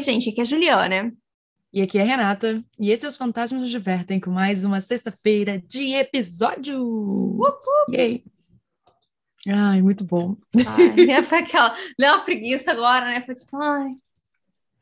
[0.00, 1.12] Oi, gente, aqui é a Juliana.
[1.70, 2.64] E aqui é a Renata.
[2.78, 6.82] E esse é Os Fantasmas nos Divertem com mais uma sexta-feira de episódio.
[6.82, 7.92] Uh, uh.
[7.92, 8.24] Yay!
[9.46, 10.38] Ai, muito bom.
[10.56, 11.76] Ai, foi aquela.
[11.98, 13.20] Deu uma preguiça agora, né?
[13.20, 13.90] Foi tipo, ai.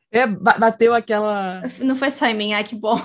[0.09, 1.63] É, bateu aquela.
[1.79, 2.97] Não foi só em mim, ai, que bom.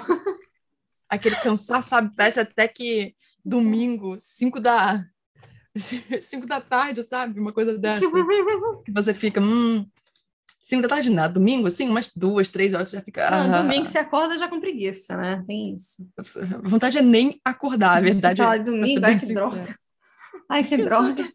[1.09, 2.15] Aquele cansaço, sabe?
[2.15, 3.13] Parece até que
[3.45, 5.05] domingo, 5 da.
[5.75, 7.41] 5 da tarde, sabe?
[7.41, 8.09] Uma coisa dessas.
[8.87, 9.85] que você fica, hum,
[10.65, 13.31] 5 da tarde nada, domingo, assim, umas duas, três horas você já fica.
[13.31, 15.45] Não, ah, domingo você acorda já com preguiça, né?
[15.47, 16.11] Tem isso.
[16.17, 18.61] A vontade é nem acordar, a verdade Fala, é.
[18.61, 19.51] domingo, ai, que sincero.
[19.51, 19.79] droga.
[20.49, 21.33] Ai, que droga.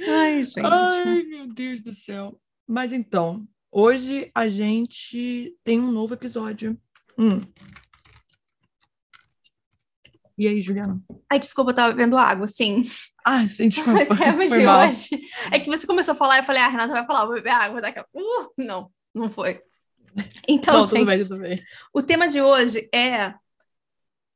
[0.00, 0.60] Ai, gente.
[0.60, 2.40] Ai, meu Deus do céu.
[2.66, 6.76] Mas então, hoje a gente tem um novo episódio.
[7.16, 7.40] Hum.
[10.36, 11.00] E aí, Juliana?
[11.30, 12.82] Ai, desculpa, eu tava bebendo água, sim.
[13.30, 14.14] Ah, sim, desculpa.
[14.14, 14.88] O tema de mal.
[14.88, 15.20] hoje
[15.52, 17.78] é que você começou a falar, eu falei, ah, Renata vai falar, vou beber água
[17.78, 19.60] daqui a uh, Não, não foi.
[20.48, 21.56] Então, não, gente, tudo bem, tudo bem.
[21.92, 23.34] o tema de hoje é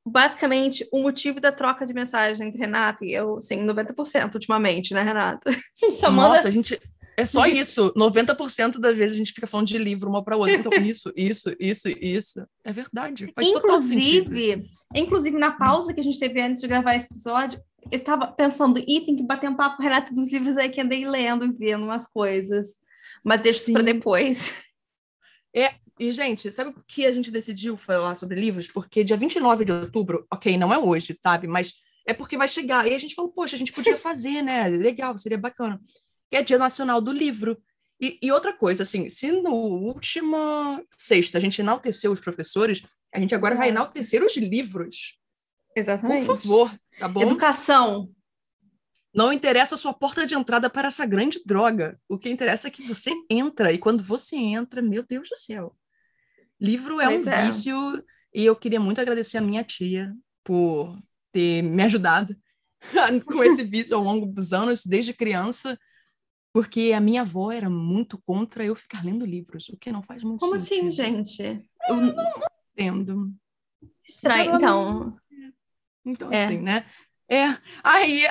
[0.05, 5.03] basicamente o motivo da troca de mensagem entre Renata e eu, assim, 90% ultimamente, né,
[5.03, 5.49] Renata?
[5.49, 6.37] A gente só manda...
[6.37, 6.79] Nossa, a gente
[7.17, 7.93] é só isso.
[7.95, 10.55] 90% das vezes a gente fica falando de livro uma para outra.
[10.55, 12.47] Então, isso, isso, isso, isso.
[12.65, 13.31] É verdade.
[13.35, 17.61] Faz inclusive, inclusive, na pausa que a gente teve antes de gravar esse episódio,
[17.91, 20.81] eu tava pensando, ih, tem que bater um papo com Renata dos livros aí que
[20.81, 22.79] andei lendo e vendo umas coisas.
[23.23, 24.55] Mas deixa isso para depois.
[25.55, 28.69] É, e, gente, sabe por que a gente decidiu falar sobre livros?
[28.69, 31.47] Porque dia 29 de outubro, ok, não é hoje, sabe?
[31.47, 31.75] Mas
[32.07, 32.87] é porque vai chegar.
[32.87, 34.67] E a gente falou, poxa, a gente podia fazer, né?
[34.69, 35.79] Legal, seria bacana
[36.33, 37.63] que é Dia Nacional do Livro.
[38.01, 43.21] E, e, outra coisa, assim, se no última sexta a gente enalteceu os professores, a
[43.21, 43.61] gente agora Exato.
[43.61, 45.21] vai enaltecer os livros.
[45.77, 46.25] Exatamente.
[46.25, 47.21] Por favor, tá bom?
[47.21, 48.11] Educação.
[49.15, 52.01] Não interessa a sua porta de entrada para essa grande droga.
[52.09, 53.71] O que interessa é que você entra.
[53.71, 55.77] E quando você entra, meu Deus do céu.
[56.59, 57.45] Livro é pois um é.
[57.45, 58.05] vício.
[58.35, 60.11] E eu queria muito agradecer a minha tia
[60.43, 60.99] por
[61.31, 62.35] ter me ajudado
[63.27, 65.79] com esse vício ao longo dos anos, desde criança.
[66.53, 70.23] Porque a minha avó era muito contra eu ficar lendo livros, o que não faz
[70.23, 70.89] muito Como sentido.
[70.89, 71.43] assim, gente?
[71.89, 72.43] Eu não, não
[72.73, 73.33] entendo.
[74.05, 75.17] Estranho, então.
[76.05, 76.45] Então, é.
[76.45, 76.85] assim, né?
[77.29, 77.57] É.
[77.83, 78.25] Aí,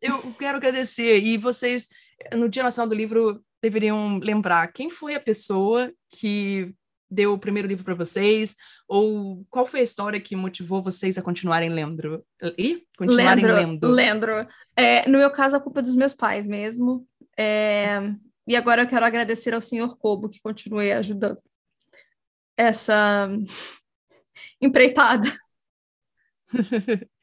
[0.00, 1.20] eu quero agradecer.
[1.20, 1.88] E vocês,
[2.32, 6.72] no Dia Nacional do Livro, deveriam lembrar quem foi a pessoa que
[7.10, 8.56] deu o primeiro livro para vocês,
[8.88, 12.24] ou qual foi a história que motivou vocês a continuarem lendo?
[12.58, 13.88] E continuarem lendo?
[13.88, 14.46] Lembro.
[14.76, 17.06] É, no meu caso, a culpa é dos meus pais mesmo.
[17.38, 17.98] É,
[18.46, 21.38] e agora eu quero agradecer ao senhor Cobo, que continue ajudando
[22.56, 23.28] essa
[24.60, 25.32] empreitada.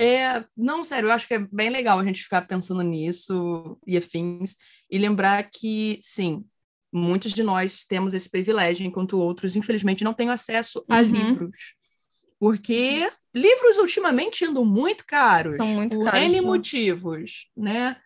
[0.00, 3.96] É, não, sério, eu acho que é bem legal a gente ficar pensando nisso e
[3.96, 4.54] afins,
[4.88, 6.44] e lembrar que, sim,
[6.92, 11.02] muitos de nós temos esse privilégio, enquanto outros, infelizmente, não têm acesso a uhum.
[11.02, 11.74] livros.
[12.38, 15.56] Porque livros ultimamente andam muito caros.
[15.56, 16.20] São muito por caros.
[16.20, 17.96] N motivos, né?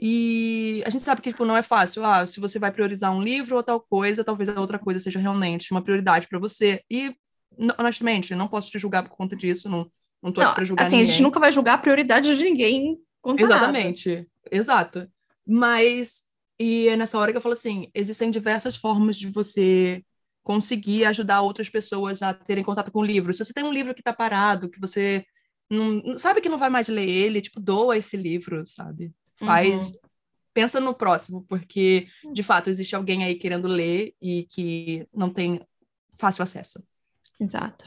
[0.00, 2.04] E a gente sabe que tipo, não é fácil.
[2.04, 5.18] Ah, se você vai priorizar um livro ou tal coisa, talvez a outra coisa seja
[5.18, 6.82] realmente uma prioridade para você.
[6.90, 7.14] E,
[7.76, 9.68] honestamente, não posso te julgar por conta disso.
[9.68, 9.90] Não,
[10.22, 11.08] não tô não, aqui para julgar assim, ninguém.
[11.08, 12.98] a gente nunca vai julgar a prioridade de ninguém.
[13.36, 14.08] Exatamente.
[14.14, 14.28] Nada.
[14.50, 15.08] Exato.
[15.44, 16.22] Mas,
[16.60, 20.04] e é nessa hora que eu falo assim: existem diversas formas de você
[20.44, 23.34] conseguir ajudar outras pessoas a terem contato com o livro.
[23.34, 25.24] Se você tem um livro que está parado, que você
[25.70, 29.12] não, sabe que não vai mais ler ele, tipo, doa esse livro, sabe?
[29.38, 29.92] Faz.
[29.92, 29.98] Uhum.
[30.54, 35.64] Pensa no próximo, porque de fato existe alguém aí querendo ler e que não tem
[36.18, 36.82] fácil acesso.
[37.38, 37.84] Exato.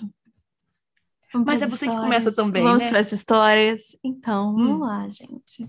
[1.34, 1.96] Vamos Mas é você histórias.
[1.96, 2.64] que começa também.
[2.64, 2.90] Vamos né?
[2.90, 3.98] para as histórias.
[4.04, 4.80] Então, vamos hum.
[4.80, 5.68] lá, gente.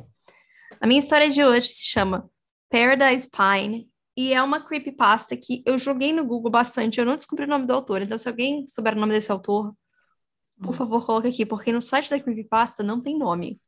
[0.80, 2.28] A minha história de hoje se chama
[2.68, 6.98] Paradise Pine e é uma creepypasta que eu joguei no Google bastante.
[6.98, 9.74] Eu não descobri o nome do autor, então se alguém souber o nome desse autor,
[10.60, 10.72] por hum.
[10.72, 13.60] favor, coloque aqui, porque no site da creepypasta não tem nome.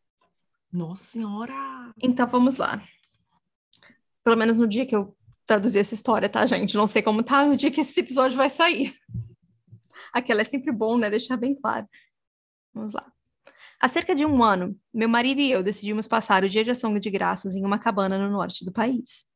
[0.75, 1.55] Nossa Senhora!
[2.03, 2.83] Então vamos lá.
[4.25, 5.17] Pelo menos no dia que eu
[5.47, 6.77] traduzir essa história, tá, gente?
[6.77, 8.93] Não sei como tá no dia que esse episódio vai sair.
[10.13, 11.09] Aquela é sempre bom, né?
[11.09, 11.89] Deixar bem claro.
[12.75, 13.07] Vamos lá.
[13.81, 16.99] Há cerca de um ano, meu marido e eu decidimos passar o dia de ação
[16.99, 19.27] de graças em uma cabana no norte do país.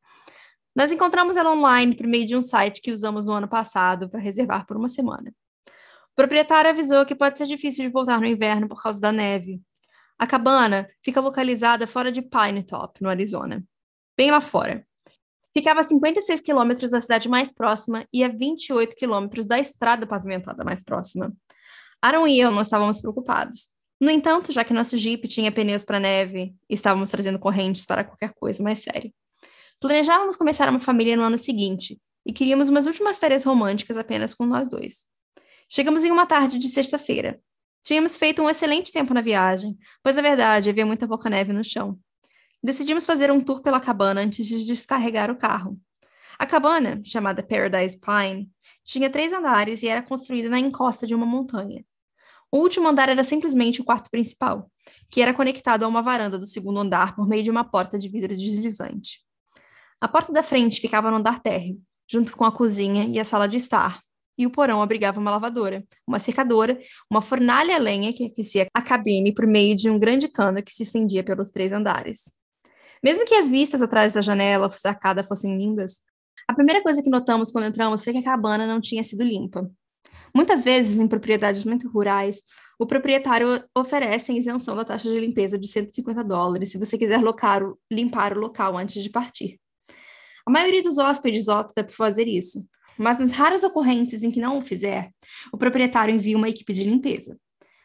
[0.74, 4.18] Nós encontramos ela online por meio de um site que usamos no ano passado para
[4.18, 5.32] reservar por uma semana.
[5.66, 9.62] O proprietário avisou que pode ser difícil de voltar no inverno por causa da neve,
[10.18, 13.64] a cabana fica localizada fora de Pine Top, no Arizona,
[14.16, 14.86] bem lá fora.
[15.52, 20.62] Ficava a 56 quilômetros da cidade mais próxima e a 28 quilômetros da estrada pavimentada
[20.64, 21.32] mais próxima.
[22.02, 23.68] Aaron e eu não estávamos preocupados.
[24.00, 28.32] No entanto, já que nosso Jeep tinha pneus para neve estávamos trazendo correntes para qualquer
[28.34, 29.12] coisa mais séria.
[29.80, 34.44] Planejávamos começar uma família no ano seguinte, e queríamos umas últimas férias românticas apenas com
[34.44, 35.06] nós dois.
[35.68, 37.40] Chegamos em uma tarde de sexta-feira.
[37.82, 41.64] Tínhamos feito um excelente tempo na viagem, pois na verdade havia muita pouca neve no
[41.64, 41.98] chão.
[42.62, 45.78] Decidimos fazer um tour pela cabana antes de descarregar o carro.
[46.38, 48.50] A cabana, chamada Paradise Pine,
[48.84, 51.84] tinha três andares e era construída na encosta de uma montanha.
[52.50, 54.70] O último andar era simplesmente o quarto principal,
[55.10, 58.08] que era conectado a uma varanda do segundo andar por meio de uma porta de
[58.08, 59.20] vidro deslizante.
[60.00, 63.46] A porta da frente ficava no andar térreo, junto com a cozinha e a sala
[63.46, 64.00] de estar,
[64.38, 66.78] e o porão abrigava uma lavadora, uma secadora,
[67.10, 70.72] uma fornalha a lenha que aquecia a cabine por meio de um grande cano que
[70.72, 72.30] se estendia pelos três andares.
[73.02, 76.00] Mesmo que as vistas atrás da janela sacada fossem lindas,
[76.46, 79.70] a primeira coisa que notamos quando entramos foi que a cabana não tinha sido limpa.
[80.34, 82.42] Muitas vezes, em propriedades muito rurais,
[82.78, 87.62] o proprietário oferece isenção da taxa de limpeza de 150 dólares se você quiser locar,
[87.90, 89.60] limpar o local antes de partir.
[90.46, 92.66] A maioria dos hóspedes opta por fazer isso,
[92.98, 95.10] mas nas raras ocorrências em que não o fizer,
[95.52, 97.38] o proprietário envia uma equipe de limpeza.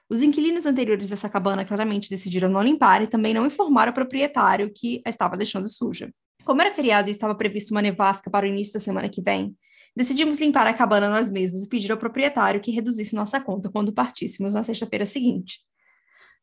[0.10, 4.72] Os inquilinos anteriores dessa cabana claramente decidiram não limpar e também não informaram o proprietário
[4.74, 6.14] que a estava deixando suja.
[6.44, 9.56] Como era feriado e estava previsto uma nevasca para o início da semana que vem,
[9.96, 13.94] Decidimos limpar a cabana nós mesmos e pedir ao proprietário que reduzisse nossa conta quando
[13.94, 15.60] partíssemos na sexta-feira seguinte.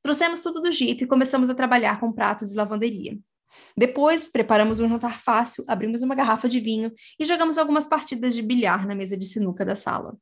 [0.02, 3.18] Trouxemos tudo do Jeep e começamos a trabalhar com pratos e lavanderia.
[3.76, 8.42] Depois, preparamos um jantar fácil, abrimos uma garrafa de vinho e jogamos algumas partidas de
[8.42, 10.16] bilhar na mesa de sinuca da sala.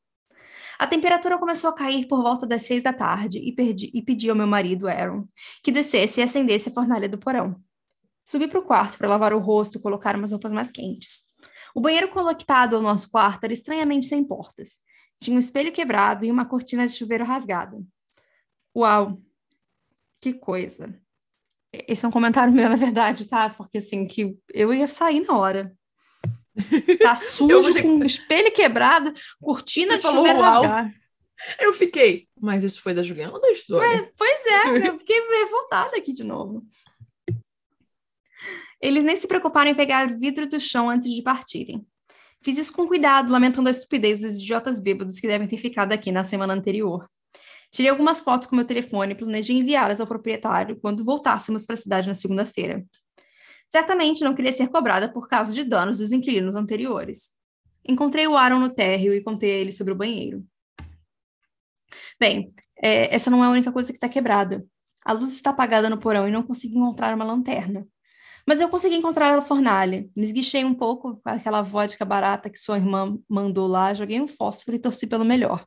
[0.79, 4.31] A temperatura começou a cair por volta das seis da tarde e, perdi, e pedi
[4.31, 5.27] ao meu marido, Aaron,
[5.63, 7.61] que descesse e acendesse a fornalha do porão.
[8.25, 11.23] Subi para o quarto para lavar o rosto e colocar umas roupas mais quentes.
[11.75, 14.79] O banheiro conectado ao nosso quarto era estranhamente sem portas.
[15.21, 17.83] Tinha um espelho quebrado e uma cortina de chuveiro rasgada.
[18.77, 19.21] Uau!
[20.21, 21.01] Que coisa!
[21.73, 23.51] Esse é um comentário meu, na verdade, tá?
[23.51, 25.73] Porque assim, que eu ia sair na hora.
[27.01, 30.93] Tá sujo, com espelho quebrado, cortina Você de falou, chuveiro.
[31.59, 33.87] Eu fiquei, mas isso foi da Juliana ou da história?
[33.87, 36.65] É, pois é, eu fiquei revoltada aqui de novo.
[38.81, 41.87] Eles nem se preocuparam em pegar vidro do chão antes de partirem.
[42.43, 46.13] Fiz isso com cuidado, lamentando a estupidez dos idiotas bêbados que devem ter ficado aqui
[46.13, 47.09] na semana anterior.
[47.71, 51.77] Tirei algumas fotos com meu telefone e planejei enviá-las ao proprietário quando voltássemos para a
[51.77, 52.85] cidade na segunda-feira.
[53.71, 57.37] Certamente não queria ser cobrada por causa de danos dos inquilinos anteriores.
[57.87, 60.45] Encontrei o Aaron no térreo e contei a ele sobre o banheiro.
[62.19, 64.65] Bem, é, essa não é a única coisa que está quebrada.
[65.05, 67.87] A luz está apagada no porão e não consegui encontrar uma lanterna.
[68.47, 70.09] Mas eu consegui encontrar a fornalha.
[70.17, 74.29] Me esguichei um pouco com aquela vodka barata que sua irmã mandou lá, joguei um
[74.29, 75.67] fósforo e torci pelo melhor.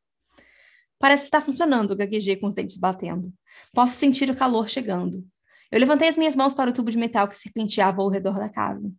[1.01, 3.33] Parece estar funcionando, gaguejei com os dentes batendo.
[3.73, 5.25] Posso sentir o calor chegando.
[5.71, 8.47] Eu levantei as minhas mãos para o tubo de metal que serpenteava ao redor da
[8.47, 8.93] casa.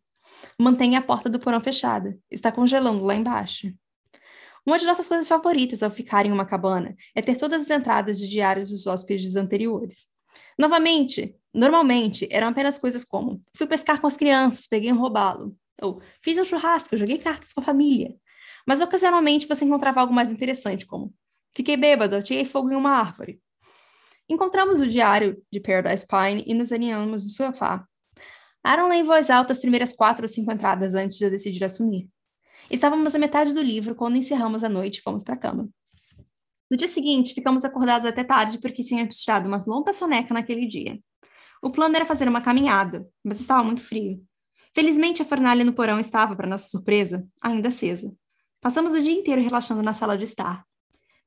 [0.61, 2.19] Mantenha a porta do porão fechada.
[2.29, 3.73] Está congelando lá embaixo.
[4.67, 8.19] Uma de nossas coisas favoritas ao ficar em uma cabana é ter todas as entradas
[8.19, 10.09] de diários dos hóspedes anteriores.
[10.59, 16.01] Novamente, normalmente, eram apenas coisas como: fui pescar com as crianças, peguei um robalo, ou
[16.21, 18.17] fiz um churrasco, joguei cartas com a família.
[18.67, 21.13] Mas ocasionalmente você encontrava algo mais interessante, como:
[21.55, 23.41] fiquei bêbado, atirei fogo em uma árvore.
[24.29, 27.87] Encontramos o diário de Paradise Pine e nos alinhamos no sofá.
[28.65, 31.65] Aaron leu em voz alta as primeiras quatro ou cinco entradas antes de eu decidir
[31.65, 32.09] assumir.
[32.71, 35.69] Estávamos à metade do livro quando encerramos a noite e fomos para a cama.
[36.71, 40.99] No dia seguinte, ficamos acordados até tarde porque tínhamos tirado uma longa soneca naquele dia.
[41.61, 44.25] O plano era fazer uma caminhada, mas estava muito frio.
[44.75, 48.17] Felizmente, a fornalha no porão estava, para nossa surpresa, ainda acesa.
[48.61, 50.65] Passamos o dia inteiro relaxando na sala de estar.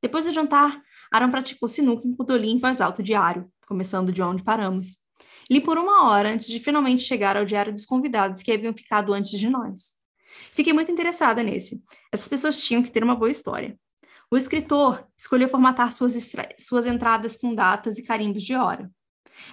[0.02, 4.12] Depois do jantar, Aaron praticou sinuca enquanto eu li em voz alta o diário, começando
[4.12, 4.98] de onde paramos.
[5.50, 9.14] Li por uma hora antes de finalmente chegar ao diário dos convidados que haviam ficado
[9.14, 9.96] antes de nós.
[10.54, 11.84] Fiquei muito interessada nesse.
[12.12, 13.78] Essas pessoas tinham que ter uma boa história.
[14.30, 16.14] O escritor escolheu formatar suas,
[16.60, 18.92] suas entradas com datas e carimbos de hora.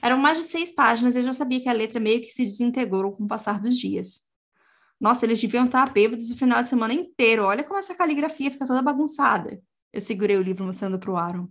[0.01, 2.45] Eram mais de seis páginas e eu já sabia que a letra meio que se
[2.45, 4.23] desintegrou com o passar dos dias.
[5.01, 7.45] Nossa, eles deviam estar bêbados o final de semana inteiro.
[7.45, 9.61] Olha como essa caligrafia fica toda bagunçada.
[9.93, 11.49] Eu segurei o livro mostrando para o Aaron.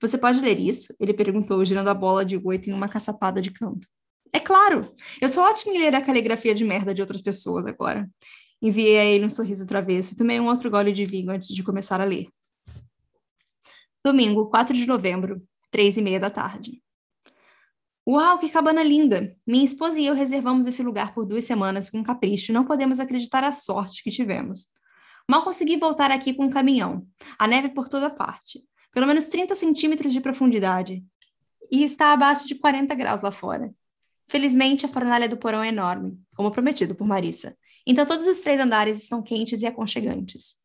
[0.00, 0.94] Você pode ler isso?
[1.00, 3.88] Ele perguntou, girando a bola de oito em uma caçapada de canto.
[4.32, 4.94] É claro!
[5.20, 8.08] Eu sou ótima em ler a caligrafia de merda de outras pessoas agora.
[8.60, 11.62] Enviei a ele um sorriso travesso e tomei um outro gole de vinho antes de
[11.62, 12.28] começar a ler.
[14.04, 16.82] Domingo, 4 de novembro, três e meia da tarde.
[18.08, 19.34] Uau, que cabana linda!
[19.44, 23.00] Minha esposa e eu reservamos esse lugar por duas semanas com capricho e não podemos
[23.00, 24.68] acreditar a sorte que tivemos.
[25.28, 27.06] Mal consegui voltar aqui com um caminhão.
[27.38, 28.62] A neve por toda parte.
[28.92, 31.04] Pelo menos 30 centímetros de profundidade.
[31.70, 33.74] E está abaixo de 40 graus lá fora.
[34.28, 37.56] Felizmente, a fornalha do porão é enorme, como prometido por Marissa,
[37.86, 40.56] Então todos os três andares estão quentes e aconchegantes.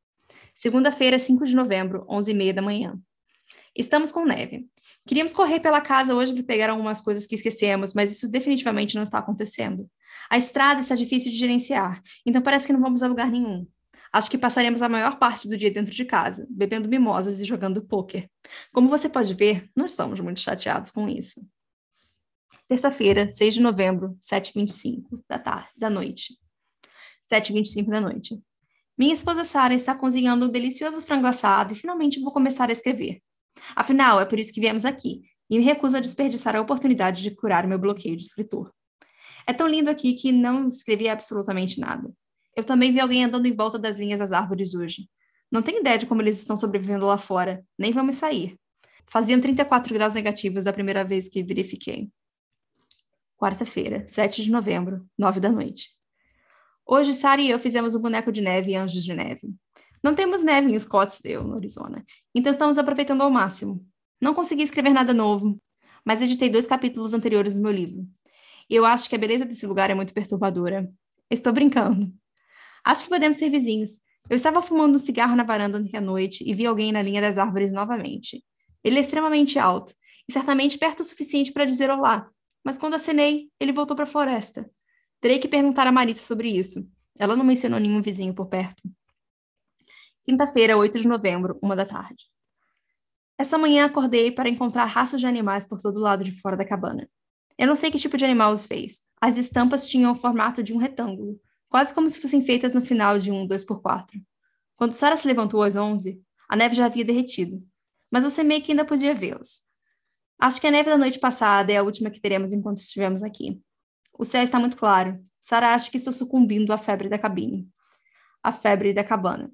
[0.56, 3.00] Segunda-feira, 5 de novembro, 11h30 da manhã.
[3.76, 4.68] Estamos com neve.
[5.08, 9.04] Queríamos correr pela casa hoje para pegar algumas coisas que esquecemos, mas isso definitivamente não
[9.04, 9.90] está acontecendo.
[10.30, 13.66] A estrada está difícil de gerenciar, então parece que não vamos a lugar nenhum.
[14.14, 17.82] Acho que passaremos a maior parte do dia dentro de casa, bebendo mimosas e jogando
[17.82, 18.30] pôquer.
[18.74, 21.42] Como você pode ver, não estamos muito chateados com isso.
[22.68, 26.38] Terça-feira, 6 de novembro, 7h25 da tarde, da noite.
[27.32, 28.42] 7h25 da noite.
[28.98, 33.22] Minha esposa Sara está cozinhando um delicioso frango assado e finalmente vou começar a escrever.
[33.76, 37.32] Afinal, é por isso que viemos aqui, e me recuso a desperdiçar a oportunidade de
[37.32, 38.72] curar meu bloqueio de escritor.
[39.46, 42.10] É tão lindo aqui que não escrevi absolutamente nada.
[42.56, 45.10] Eu também vi alguém andando em volta das linhas das árvores hoje.
[45.52, 48.58] Não tenho ideia de como eles estão sobrevivendo lá fora, nem vamos sair.
[49.06, 52.10] Faziam 34 graus negativos da primeira vez que verifiquei.
[53.38, 55.90] Quarta-feira, 7 de novembro, 9 da noite.
[56.86, 59.54] Hoje, Sara e eu fizemos um boneco de neve e anjos de neve.
[60.04, 62.04] Não temos neve em Scottsdale, no Arizona,
[62.34, 63.86] então estamos aproveitando ao máximo.
[64.20, 65.62] Não consegui escrever nada novo,
[66.06, 68.08] mas editei dois capítulos anteriores do meu livro.
[68.70, 70.90] E eu acho que a beleza desse lugar é muito perturbadora.
[71.30, 72.14] Estou brincando.
[72.84, 74.02] Acho que podemos ser vizinhos.
[74.30, 77.22] Eu estava fumando um cigarro na varanda ontem à noite e vi alguém na linha
[77.22, 78.44] das árvores novamente.
[78.84, 79.94] Ele é extremamente alto
[80.28, 82.30] e certamente perto o suficiente para dizer olá,
[82.64, 84.70] mas quando acenei, ele voltou para a floresta.
[85.20, 86.88] Terei que perguntar a Marissa sobre isso.
[87.18, 88.82] Ela não mencionou nenhum vizinho por perto.
[90.24, 92.26] Quinta-feira, 8 de novembro, uma da tarde.
[93.38, 97.10] Essa manhã acordei para encontrar rastros de animais por todo lado de fora da cabana.
[97.58, 99.02] Eu não sei que tipo de animal os fez.
[99.20, 101.40] As estampas tinham o formato de um retângulo,
[101.72, 104.22] quase como se fossem feitas no final de um 2x4.
[104.76, 107.66] Quando Sara se levantou às 11, a neve já havia derretido,
[108.12, 109.62] mas você meio que ainda podia vê-las.
[110.38, 113.62] Acho que a neve da noite passada é a última que teremos enquanto estivermos aqui.
[114.12, 115.24] O céu está muito claro.
[115.40, 117.70] Sara acha que estou sucumbindo à febre da cabine.
[118.44, 119.50] A febre da cabana.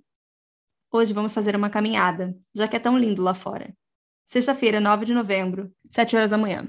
[0.91, 3.77] Hoje vamos fazer uma caminhada, já que é tão lindo lá fora.
[4.25, 6.67] Sexta-feira, 9 de novembro, 7 horas da manhã.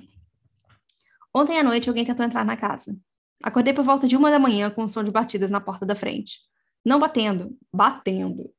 [1.34, 2.94] Ontem à noite alguém tentou entrar na casa.
[3.42, 5.94] Acordei por volta de uma da manhã com o som de batidas na porta da
[5.94, 6.40] frente.
[6.84, 8.50] Não batendo, batendo.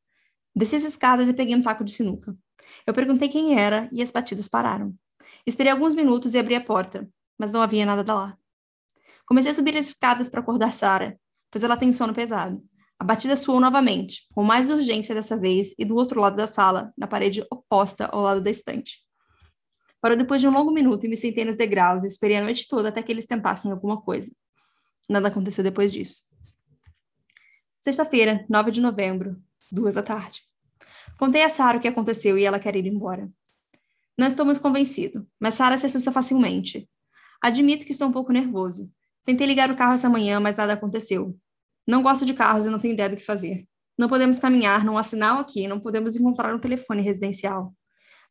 [0.56, 2.36] Desci as escadas e peguei um taco de sinuca.
[2.86, 4.94] Eu perguntei quem era e as batidas pararam.
[5.46, 8.38] Esperei alguns minutos e abri a porta, mas não havia nada lá.
[9.26, 11.20] Comecei a subir as escadas para acordar Sara,
[11.52, 12.64] pois ela tem sono pesado.
[12.98, 16.92] A batida soou novamente, com mais urgência dessa vez e do outro lado da sala,
[16.98, 18.98] na parede oposta ao lado da estante.
[20.02, 22.68] Parou depois de um longo minuto e me sentei nos degraus e esperei a noite
[22.68, 24.32] toda até que eles tentassem alguma coisa.
[25.10, 26.24] Nada aconteceu depois disso.
[27.82, 30.44] Sexta-feira, 9 de novembro, duas da tarde.
[31.18, 33.30] Contei a Sara o que aconteceu e ela quer ir embora.
[34.18, 36.88] Não estou muito convencido, mas Sara se assusta facilmente.
[37.42, 38.92] Admito que estou um pouco nervoso.
[39.26, 41.36] Tentei ligar o carro essa manhã, mas nada aconteceu.
[41.88, 43.66] Não gosto de carros e não tenho ideia do que fazer.
[43.98, 47.74] Não podemos caminhar, não há sinal aqui, não podemos encontrar um telefone residencial.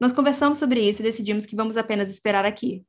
[0.01, 2.85] Nós conversamos sobre isso e decidimos que vamos apenas esperar aqui.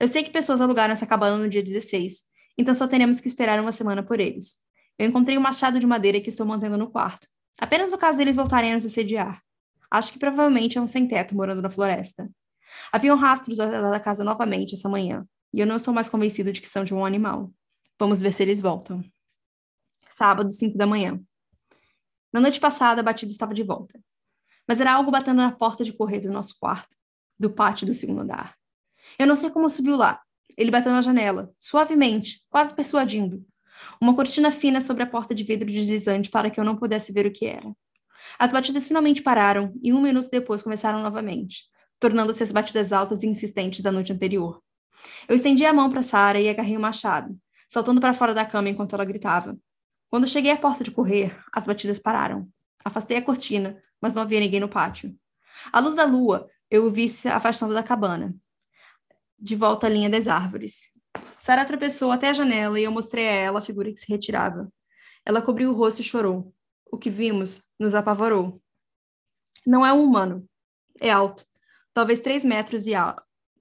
[0.00, 2.27] Eu sei que pessoas alugaram essa cabana no dia 16,
[2.58, 4.56] então só teremos que esperar uma semana por eles.
[4.98, 8.34] Eu encontrei um machado de madeira que estou mantendo no quarto, apenas no caso deles
[8.34, 9.40] voltarem a nos assediar.
[9.90, 12.28] Acho que provavelmente é um sem-teto morando na floresta.
[12.92, 16.68] Haviam rastros da casa novamente essa manhã, e eu não estou mais convencido de que
[16.68, 17.52] são de um animal.
[17.98, 19.02] Vamos ver se eles voltam.
[20.10, 21.20] Sábado, 5 da manhã.
[22.32, 23.98] Na noite passada, a batida estava de volta.
[24.66, 26.94] Mas era algo batendo na porta de correr do nosso quarto,
[27.38, 28.54] do pátio do segundo andar.
[29.18, 30.20] Eu não sei como subiu lá,
[30.58, 33.46] ele bateu na janela, suavemente, quase persuadindo.
[34.00, 37.26] Uma cortina fina sobre a porta de vidro deslizante para que eu não pudesse ver
[37.26, 37.72] o que era.
[38.36, 41.62] As batidas finalmente pararam e um minuto depois começaram novamente,
[42.00, 44.60] tornando-se as batidas altas e insistentes da noite anterior.
[45.28, 47.38] Eu estendi a mão para Sara e agarrei o machado,
[47.68, 49.56] saltando para fora da cama enquanto ela gritava.
[50.10, 52.48] Quando cheguei à porta de correr, as batidas pararam.
[52.84, 55.14] Afastei a cortina, mas não havia ninguém no pátio.
[55.72, 58.34] À luz da lua, eu o vi se afastando da cabana
[59.38, 60.90] de volta à linha das árvores.
[61.38, 64.70] Sara tropeçou até a janela e eu mostrei a ela a figura que se retirava.
[65.24, 66.52] Ela cobriu o rosto e chorou.
[66.90, 68.60] O que vimos nos apavorou.
[69.66, 70.48] Não é um humano.
[71.00, 71.44] É alto.
[71.92, 72.92] Talvez três metros e.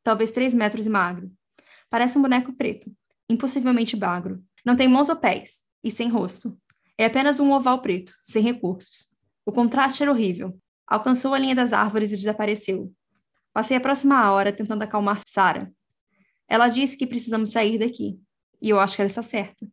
[0.04, 1.32] Talvez três metros e magro.
[1.90, 2.92] Parece um boneco preto.
[3.30, 4.44] Impossivelmente magro.
[4.66, 5.64] Não tem mãos ou pés.
[5.84, 6.58] E sem rosto.
[6.98, 9.14] É apenas um oval preto, sem recursos.
[9.46, 10.58] O contraste era horrível.
[10.88, 12.92] Alcançou a linha das árvores e desapareceu.
[13.58, 15.74] Passei a próxima hora tentando acalmar Sara.
[16.48, 18.20] Ela disse que precisamos sair daqui,
[18.62, 19.68] e eu acho que ela está certa.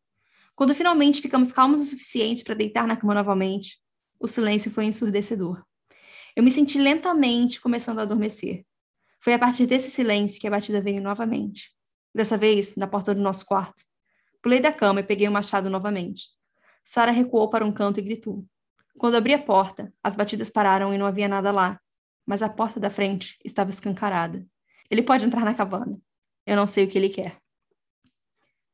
[0.57, 3.79] Quando finalmente ficamos calmos o suficiente para deitar na cama novamente,
[4.19, 5.63] o silêncio foi ensurdecedor.
[6.35, 8.65] Eu me senti lentamente começando a adormecer.
[9.21, 11.71] Foi a partir desse silêncio que a batida veio novamente.
[12.15, 13.85] Dessa vez, na porta do nosso quarto.
[14.41, 16.29] Pulei da cama e peguei o machado novamente.
[16.83, 18.47] Sara recuou para um canto e gritou.
[18.97, 21.79] Quando abri a porta, as batidas pararam e não havia nada lá,
[22.27, 24.47] mas a porta da frente estava escancarada.
[24.91, 25.99] Ele pode entrar na cabana.
[26.47, 27.39] Eu não sei o que ele quer.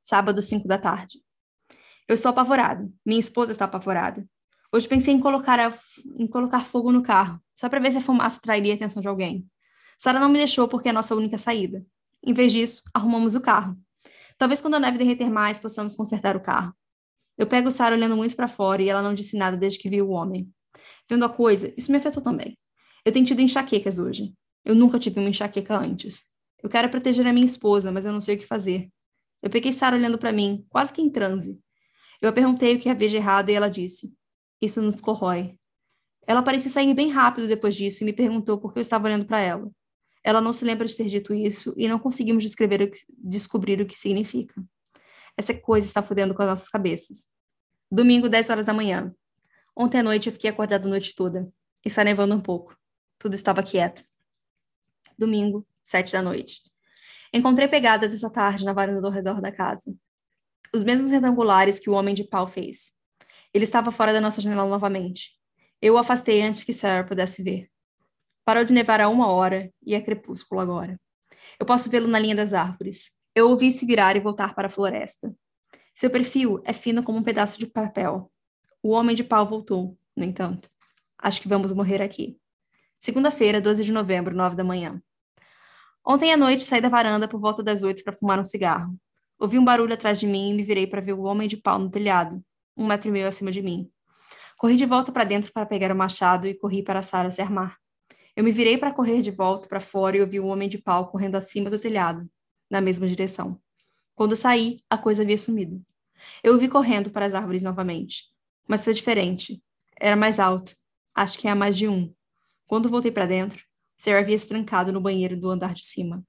[0.02, 1.18] Sábado, cinco da tarde.
[2.08, 2.92] Eu estou apavorado.
[3.04, 4.26] Minha esposa está apavorada.
[4.72, 5.76] Hoje pensei em colocar, a,
[6.16, 9.08] em colocar fogo no carro, só para ver se a fumaça trairia a atenção de
[9.08, 9.48] alguém.
[9.98, 11.84] Sara não me deixou porque é a nossa única saída.
[12.22, 13.76] Em vez disso, arrumamos o carro.
[14.38, 16.74] Talvez quando a neve derreter mais, possamos consertar o carro.
[17.36, 20.08] Eu pego Sara olhando muito para fora e ela não disse nada desde que viu
[20.08, 20.48] o homem.
[21.08, 22.56] Vendo a coisa, isso me afetou também.
[23.04, 24.34] Eu tenho tido enxaquecas hoje.
[24.64, 26.24] Eu nunca tive uma enxaqueca antes.
[26.62, 28.90] Eu quero proteger a minha esposa, mas eu não sei o que fazer.
[29.42, 31.58] Eu peguei Sara olhando para mim, quase que em transe.
[32.20, 34.12] Eu a perguntei o que havia de errado e ela disse:
[34.60, 35.56] Isso nos corrói.
[36.26, 39.24] Ela parecia sair bem rápido depois disso e me perguntou por que eu estava olhando
[39.24, 39.70] para ela.
[40.22, 43.80] Ela não se lembra de ter dito isso e não conseguimos descrever o que, descobrir
[43.80, 44.62] o que significa.
[45.36, 47.28] Essa coisa está fudendo com as nossas cabeças.
[47.90, 49.14] Domingo, 10 horas da manhã.
[49.74, 51.50] Ontem à noite eu fiquei acordada a noite toda.
[51.82, 52.76] Está nevando um pouco.
[53.20, 54.02] Tudo estava quieto.
[55.18, 56.62] Domingo, sete da noite.
[57.34, 59.94] Encontrei pegadas essa tarde na varanda ao redor da casa.
[60.74, 62.94] Os mesmos retangulares que o homem de pau fez.
[63.52, 65.38] Ele estava fora da nossa janela novamente.
[65.82, 67.70] Eu o afastei antes que Sarah pudesse ver.
[68.42, 70.98] Parou de nevar há uma hora e é crepúsculo agora.
[71.58, 73.18] Eu posso vê-lo na linha das árvores.
[73.34, 75.36] Eu ouvi se virar e voltar para a floresta.
[75.94, 78.32] Seu perfil é fino como um pedaço de papel.
[78.82, 80.70] O homem de pau voltou, no entanto.
[81.18, 82.40] Acho que vamos morrer aqui.
[83.00, 85.02] Segunda-feira, 12 de novembro, 9 da manhã.
[86.06, 88.94] Ontem à noite saí da varanda por volta das oito para fumar um cigarro.
[89.38, 91.78] Ouvi um barulho atrás de mim e me virei para ver o homem de pau
[91.78, 92.44] no telhado,
[92.76, 93.90] um metro e meio acima de mim.
[94.58, 97.40] Corri de volta para dentro para pegar o machado e corri para a sala se
[97.40, 97.78] armar.
[98.36, 101.08] Eu me virei para correr de volta para fora e ouvi o homem de pau
[101.10, 102.28] correndo acima do telhado,
[102.70, 103.58] na mesma direção.
[104.14, 105.82] Quando saí, a coisa havia sumido.
[106.44, 108.24] Eu vi correndo para as árvores novamente.
[108.68, 109.58] Mas foi diferente.
[109.98, 110.76] Era mais alto.
[111.14, 112.14] Acho que é mais de um.
[112.70, 113.64] Quando voltei para dentro,
[113.96, 116.24] Sarah havia se trancado no banheiro do andar de cima.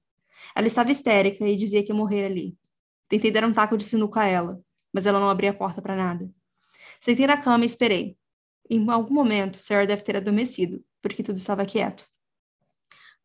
[0.56, 2.58] Ela estava histérica e dizia que ia morrer ali.
[3.08, 4.60] Tentei dar um taco de sinuca a ela,
[4.92, 6.28] mas ela não abria a porta para nada.
[7.00, 8.18] Sentei na cama e esperei.
[8.68, 12.08] Em algum momento, Sarah deve ter adormecido, porque tudo estava quieto.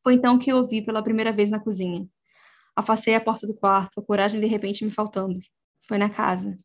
[0.04, 2.08] Foi então que ouvi pela primeira vez na cozinha.
[2.76, 5.40] Afastei a porta do quarto, a coragem de repente me faltando.
[5.88, 6.56] Foi na casa.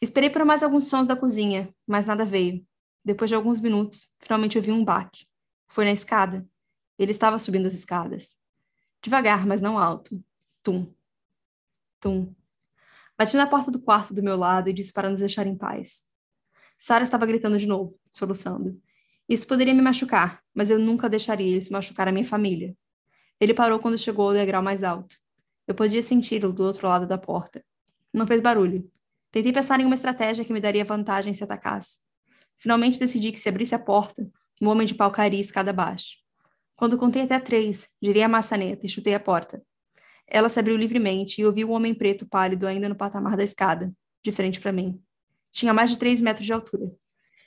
[0.00, 2.66] Esperei por mais alguns sons da cozinha, mas nada veio.
[3.04, 5.27] Depois de alguns minutos, finalmente ouvi um baque.
[5.68, 6.46] Foi na escada.
[6.98, 8.38] Ele estava subindo as escadas.
[9.02, 10.22] Devagar, mas não alto.
[10.62, 10.92] Tum.
[12.00, 12.34] Tum.
[13.16, 16.06] Bati na porta do quarto do meu lado e disse para nos deixar em paz.
[16.78, 18.80] Sara estava gritando de novo, soluçando.
[19.28, 22.76] Isso poderia me machucar, mas eu nunca deixaria isso machucar a minha família.
[23.40, 25.16] Ele parou quando chegou ao degrau mais alto.
[25.66, 27.64] Eu podia senti-lo do outro lado da porta.
[28.12, 28.90] Não fez barulho.
[29.30, 31.98] Tentei pensar em uma estratégia que me daria vantagem se atacasse.
[32.56, 34.28] Finalmente decidi que se abrisse a porta,
[34.60, 36.16] um homem de pau cairia escada abaixo.
[36.74, 39.62] Quando contei até três, girei a maçaneta e chutei a porta.
[40.26, 43.42] Ela se abriu livremente e ouvi o um homem preto pálido ainda no patamar da
[43.42, 43.92] escada,
[44.22, 45.02] de frente para mim.
[45.50, 46.92] Tinha mais de três metros de altura.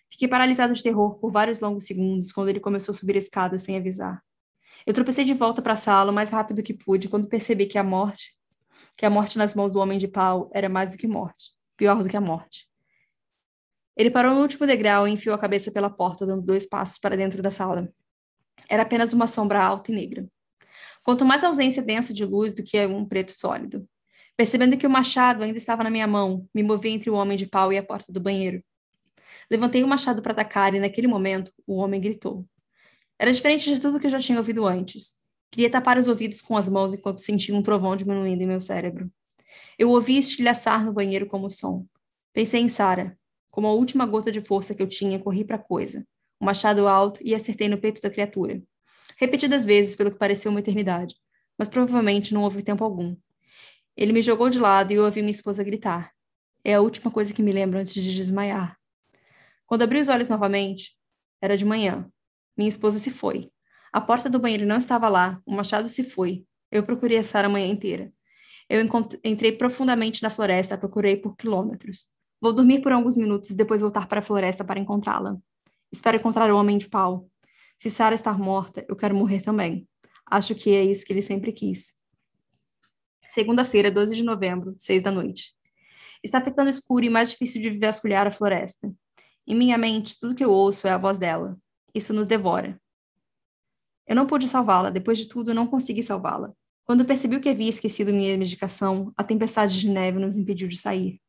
[0.09, 3.57] Fiquei paralisado de terror por vários longos segundos quando ele começou a subir a escada
[3.59, 4.21] sem avisar.
[4.85, 7.77] Eu tropecei de volta para a sala o mais rápido que pude quando percebi que
[7.77, 8.35] a morte,
[8.97, 12.01] que a morte nas mãos do homem de pau era mais do que morte, pior
[12.01, 12.70] do que a morte.
[13.95, 17.17] Ele parou no último degrau e enfiou a cabeça pela porta, dando dois passos para
[17.17, 17.91] dentro da sala.
[18.69, 20.27] Era apenas uma sombra alta e negra.
[21.03, 23.87] Quanto mais ausência densa de luz do que um preto sólido.
[24.37, 27.45] Percebendo que o machado ainda estava na minha mão, me movi entre o homem de
[27.45, 28.63] pau e a porta do banheiro.
[29.49, 32.45] Levantei o machado para atacar e, naquele momento, o homem gritou.
[33.19, 35.19] Era diferente de tudo que eu já tinha ouvido antes.
[35.51, 39.11] Queria tapar os ouvidos com as mãos enquanto sentia um trovão diminuindo em meu cérebro.
[39.77, 41.85] Eu ouvi estilhaçar no banheiro como som.
[42.33, 43.17] Pensei em Sara,
[43.51, 46.07] como a última gota de força que eu tinha, corri para a coisa.
[46.39, 48.63] O machado alto e acertei no peito da criatura.
[49.17, 51.15] Repetidas vezes, pelo que pareceu uma eternidade,
[51.57, 53.15] mas provavelmente não houve tempo algum.
[53.95, 56.11] Ele me jogou de lado e eu ouvi minha esposa gritar.
[56.63, 58.77] É a última coisa que me lembro antes de desmaiar.
[59.67, 60.97] Quando abri os olhos novamente,
[61.41, 62.09] era de manhã.
[62.57, 63.51] Minha esposa se foi.
[63.91, 66.45] A porta do banheiro não estava lá, o machado se foi.
[66.71, 68.11] Eu procurei a Sara a manhã inteira.
[68.69, 68.81] Eu
[69.23, 72.07] entrei profundamente na floresta, procurei por quilômetros.
[72.41, 75.37] Vou dormir por alguns minutos e depois voltar para a floresta para encontrá-la.
[75.91, 77.29] Espero encontrar o homem de pau.
[77.77, 79.87] Se Sara estar morta, eu quero morrer também.
[80.25, 81.93] Acho que é isso que ele sempre quis.
[83.29, 85.53] Segunda-feira, 12 de novembro, seis da noite.
[86.23, 88.91] Está ficando escuro e mais difícil de vasculhar a floresta.
[89.45, 91.55] Em minha mente, tudo que eu ouço é a voz dela.
[91.93, 92.81] Isso nos devora.
[94.07, 96.51] Eu não pude salvá-la, depois de tudo, não consegui salvá-la.
[96.85, 101.21] Quando percebi que havia esquecido minha medicação, a tempestade de neve nos impediu de sair.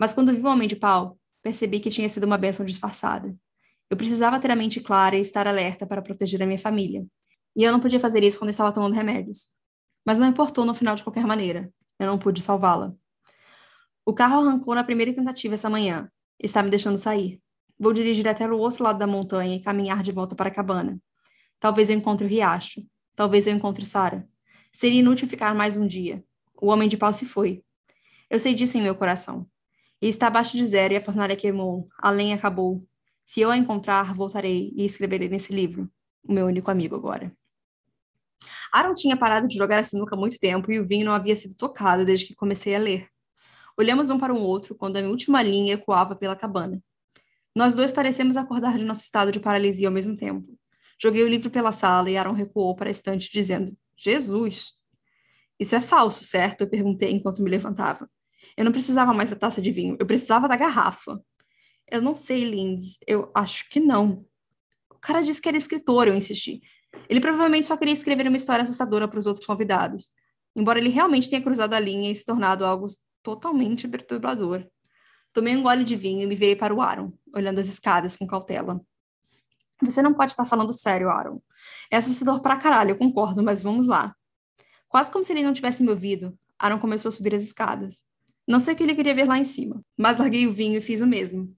[0.00, 3.34] Mas quando vi o homem de pau, Percebi que tinha sido uma bênção disfarçada.
[3.88, 7.04] Eu precisava ter a mente clara e estar alerta para proteger a minha família.
[7.56, 9.48] E eu não podia fazer isso quando estava tomando remédios.
[10.04, 11.72] Mas não importou no final de qualquer maneira.
[11.98, 12.94] Eu não pude salvá-la.
[14.04, 16.10] O carro arrancou na primeira tentativa essa manhã.
[16.38, 17.40] Está me deixando sair.
[17.78, 20.98] Vou dirigir até o outro lado da montanha e caminhar de volta para a cabana.
[21.58, 22.82] Talvez eu encontre o riacho.
[23.16, 24.28] Talvez eu encontre Sara.
[24.72, 26.22] Seria inútil ficar mais um dia.
[26.60, 27.62] O homem de pau se foi.
[28.28, 29.49] Eu sei disso em meu coração.
[30.00, 31.88] E está abaixo de zero e a fornalha queimou.
[31.98, 32.86] A lenha acabou.
[33.24, 35.90] Se eu a encontrar, voltarei e escreverei nesse livro.
[36.24, 37.32] O meu único amigo agora.
[38.72, 41.34] Aaron tinha parado de jogar a sinuca há muito tempo e o vinho não havia
[41.34, 43.08] sido tocado desde que comecei a ler.
[43.76, 46.82] Olhamos um para o outro quando a última linha ecoava pela cabana.
[47.54, 50.46] Nós dois parecemos acordar de nosso estado de paralisia ao mesmo tempo.
[51.02, 54.78] Joguei o livro pela sala e Aaron recuou para a estante, dizendo: Jesus!
[55.58, 56.62] Isso é falso, certo?
[56.62, 58.08] Eu perguntei enquanto me levantava.
[58.56, 61.20] Eu não precisava mais da taça de vinho, eu precisava da garrafa.
[61.90, 64.24] Eu não sei, Lindsay, eu acho que não.
[64.90, 66.60] O cara disse que era escritor, eu insisti.
[67.08, 70.10] Ele provavelmente só queria escrever uma história assustadora para os outros convidados,
[70.54, 72.86] embora ele realmente tenha cruzado a linha e se tornado algo
[73.22, 74.66] totalmente perturbador.
[75.32, 78.26] Tomei um gole de vinho e me virei para o Aaron, olhando as escadas com
[78.26, 78.80] cautela.
[79.82, 81.40] Você não pode estar falando sério, Aaron.
[81.90, 84.14] É assustador pra caralho, eu concordo, mas vamos lá.
[84.88, 88.04] Quase como se ele não tivesse me ouvido, Aaron começou a subir as escadas.
[88.50, 90.80] Não sei o que ele queria ver lá em cima, mas larguei o vinho e
[90.80, 91.56] fiz o mesmo.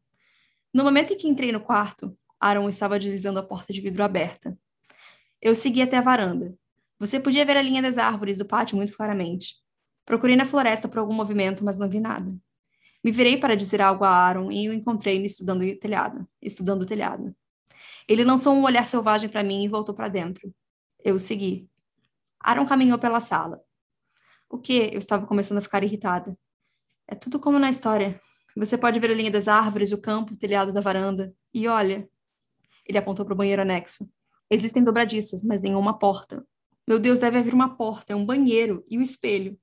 [0.74, 4.58] No momento em que entrei no quarto, Aaron estava deslizando a porta de vidro aberta.
[5.40, 6.54] Eu segui até a varanda.
[6.98, 9.54] Você podia ver a linha das árvores do pátio muito claramente.
[10.04, 12.30] Procurei na floresta por algum movimento, mas não vi nada.
[13.02, 16.82] Me virei para dizer algo a Aaron e o encontrei me estudando o telhado, estudando
[16.82, 17.34] o telhado.
[18.06, 20.54] Ele lançou um olhar selvagem para mim e voltou para dentro.
[21.02, 21.70] Eu o segui.
[22.38, 23.62] Aaron caminhou pela sala.
[24.46, 24.90] O que?
[24.92, 26.36] Eu estava começando a ficar irritada.
[27.08, 28.20] É tudo como na história.
[28.56, 31.34] Você pode ver a linha das árvores, o campo, o telhado da varanda.
[31.52, 32.08] E olha.
[32.86, 34.08] Ele apontou para o banheiro anexo.
[34.50, 36.46] Existem dobradiças, mas nenhuma porta.
[36.86, 39.58] Meu Deus, deve haver uma porta, é um banheiro e um espelho.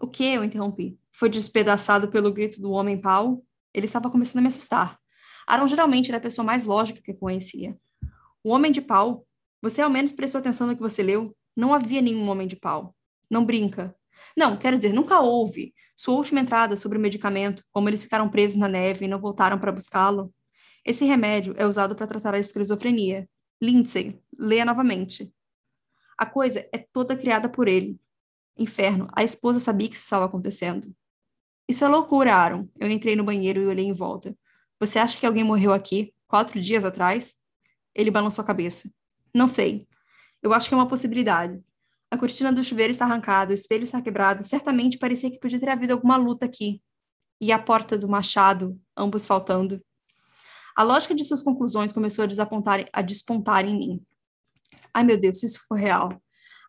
[0.00, 0.24] O que?
[0.24, 0.98] Eu interrompi.
[1.12, 3.44] Foi despedaçado pelo grito do homem pau?
[3.74, 4.98] Ele estava começando a me assustar.
[5.46, 7.76] Aaron geralmente era a pessoa mais lógica que eu conhecia.
[8.42, 9.26] O homem de pau?
[9.60, 11.36] Você ao menos prestou atenção no que você leu?
[11.56, 12.94] Não havia nenhum homem de pau.
[13.30, 13.94] Não brinca.
[14.36, 15.74] Não, quero dizer, nunca houve.
[15.98, 19.58] Sua última entrada sobre o medicamento, como eles ficaram presos na neve e não voltaram
[19.58, 20.32] para buscá-lo.
[20.84, 23.28] Esse remédio é usado para tratar a esquizofrenia.
[23.60, 25.28] Lindsay, leia novamente.
[26.16, 27.98] A coisa é toda criada por ele.
[28.56, 30.94] Inferno, a esposa sabia que isso estava acontecendo.
[31.68, 32.68] Isso é loucura, Aaron.
[32.78, 34.38] Eu entrei no banheiro e olhei em volta.
[34.78, 37.36] Você acha que alguém morreu aqui, quatro dias atrás?
[37.92, 38.88] Ele balançou a cabeça.
[39.34, 39.88] Não sei.
[40.40, 41.60] Eu acho que é uma possibilidade.
[42.10, 44.42] A cortina do chuveiro está arrancada, o espelho está quebrado.
[44.42, 46.82] Certamente parecia que podia ter havido alguma luta aqui.
[47.40, 49.82] E a porta do machado, ambos faltando.
[50.74, 54.06] A lógica de suas conclusões começou a desapontar, a despontar em mim.
[54.94, 56.20] Ai, meu Deus, se isso for real.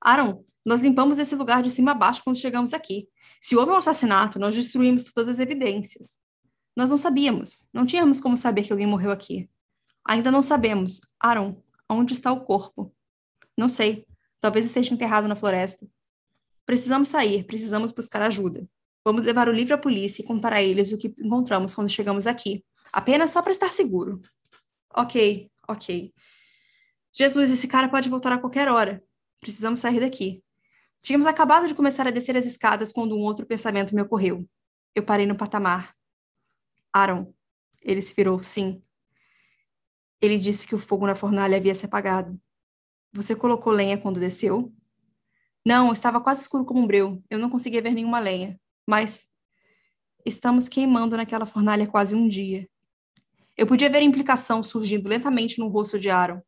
[0.02, 3.08] Aaron, nós limpamos esse lugar de cima a baixo quando chegamos aqui.
[3.40, 6.20] Se houve um assassinato, nós destruímos todas as evidências.
[6.76, 7.66] Nós não sabíamos.
[7.74, 9.50] Não tínhamos como saber que alguém morreu aqui.
[10.08, 11.02] Ainda não sabemos.
[11.20, 12.94] Aaron, onde está o corpo?
[13.58, 14.06] Não sei.
[14.42, 15.88] Talvez esteja enterrado na floresta.
[16.66, 18.68] Precisamos sair, precisamos buscar ajuda.
[19.04, 22.28] Vamos levar o livro à polícia e contar a eles o que encontramos quando chegamos
[22.28, 22.64] aqui.
[22.92, 24.22] Apenas só para estar seguro.
[24.96, 26.14] Ok, ok.
[27.12, 29.04] Jesus, esse cara pode voltar a qualquer hora.
[29.40, 30.44] Precisamos sair daqui.
[31.02, 34.48] Tínhamos acabado de começar a descer as escadas quando um outro pensamento me ocorreu.
[34.94, 35.96] Eu parei no patamar.
[36.94, 37.34] Aaron.
[37.82, 38.84] Ele se virou, sim.
[40.22, 42.40] Ele disse que o fogo na fornalha havia se apagado.
[43.14, 44.72] Você colocou lenha quando desceu?
[45.66, 47.24] Não, estava quase escuro como um breu.
[47.30, 48.60] Eu não conseguia ver nenhuma lenha.
[48.88, 49.28] Mas
[50.26, 52.68] estamos queimando naquela fornalha quase um dia.
[53.58, 56.42] Eu podia ver a implicação surgindo lentamente no rosto de Aaron.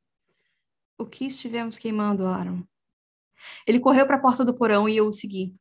[0.98, 2.64] O que estivemos queimando, Aaron?
[3.68, 5.56] Ele correu para a porta do porão e eu o segui.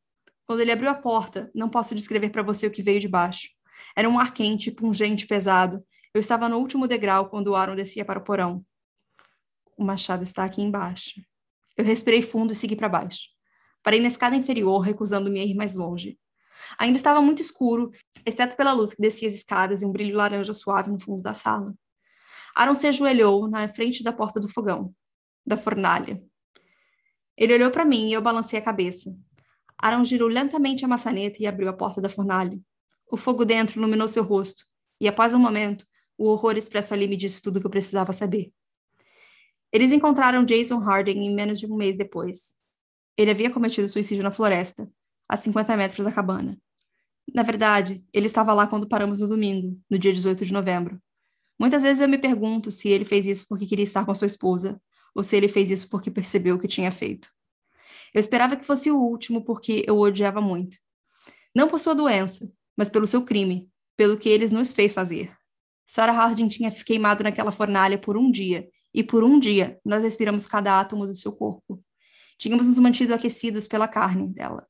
[0.47, 3.49] Quando ele abriu a porta, não posso descrever para você o que veio de baixo.
[3.97, 5.85] Era um ar quente, pungente, pesado.
[6.13, 8.65] Eu estava no último degrau quando Aaron descia para o porão.
[9.81, 11.23] O machado está aqui embaixo.
[11.75, 13.29] Eu respirei fundo e segui para baixo.
[13.83, 16.19] Parei na escada inferior, recusando-me a ir mais longe.
[16.79, 17.91] Ainda estava muito escuro,
[18.27, 21.33] exceto pela luz que descia as escadas e um brilho laranja suave no fundo da
[21.33, 21.75] sala.
[22.55, 24.95] Aaron se ajoelhou na frente da porta do fogão,
[25.47, 26.23] da fornalha.
[27.35, 29.11] Ele olhou para mim e eu balancei a cabeça.
[29.79, 32.61] Aaron girou lentamente a maçaneta e abriu a porta da fornalha.
[33.11, 34.63] O fogo dentro iluminou seu rosto,
[35.01, 35.87] e após um momento,
[36.19, 38.53] o horror expresso ali me disse tudo o que eu precisava saber.
[39.73, 42.57] Eles encontraram Jason Harding em menos de um mês depois.
[43.17, 44.91] Ele havia cometido suicídio na floresta,
[45.29, 46.59] a 50 metros da cabana.
[47.33, 51.01] Na verdade, ele estava lá quando paramos no domingo, no dia 18 de novembro.
[51.59, 54.81] Muitas vezes eu me pergunto se ele fez isso porque queria estar com sua esposa,
[55.15, 57.29] ou se ele fez isso porque percebeu o que tinha feito.
[58.13, 60.79] Eu esperava que fosse o último porque eu o odiava muito.
[61.55, 65.37] Não por sua doença, mas pelo seu crime, pelo que eles nos fez fazer.
[65.87, 70.47] Sarah Harding tinha queimado naquela fornalha por um dia, e por um dia nós respiramos
[70.47, 71.83] cada átomo do seu corpo.
[72.39, 74.67] Tínhamos nos mantido aquecidos pela carne dela.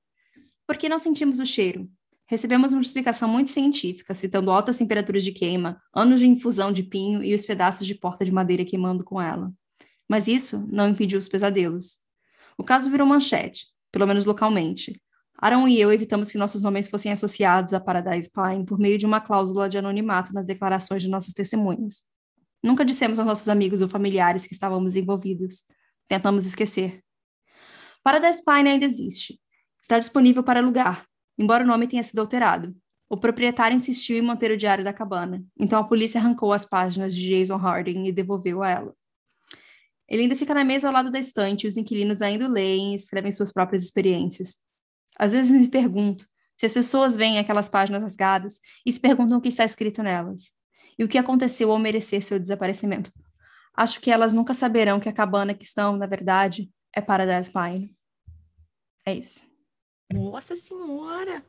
[0.66, 1.88] Por que não sentimos o cheiro?
[2.26, 7.24] Recebemos uma explicação muito científica, citando altas temperaturas de queima, anos de infusão de pinho
[7.24, 9.52] e os pedaços de porta de madeira queimando com ela.
[10.08, 11.98] Mas isso não impediu os pesadelos.
[12.56, 15.00] O caso virou manchete, pelo menos localmente.
[15.38, 19.06] Aaron e eu evitamos que nossos nomes fossem associados a Paradise Pine por meio de
[19.06, 22.04] uma cláusula de anonimato nas declarações de nossas testemunhas.
[22.62, 25.64] Nunca dissemos aos nossos amigos ou familiares que estávamos envolvidos.
[26.06, 27.02] Tentamos esquecer.
[28.02, 29.40] Paradise Pine ainda existe.
[29.80, 31.06] Está disponível para alugar,
[31.38, 32.76] embora o nome tenha sido alterado.
[33.08, 37.14] O proprietário insistiu em manter o diário da cabana, então a polícia arrancou as páginas
[37.14, 38.94] de Jason Harding e devolveu a ela.
[40.06, 42.94] Ele ainda fica na mesa ao lado da estante e os inquilinos ainda leem e
[42.94, 44.58] escrevem suas próprias experiências.
[45.18, 49.40] Às vezes me pergunto se as pessoas veem aquelas páginas rasgadas e se perguntam o
[49.40, 50.59] que está escrito nelas
[51.00, 53.10] e o que aconteceu ao merecer seu desaparecimento.
[53.74, 57.96] Acho que elas nunca saberão que a cabana que estão, na verdade, é Paradise Pine.
[59.06, 59.42] É isso.
[60.12, 61.42] Nossa Senhora!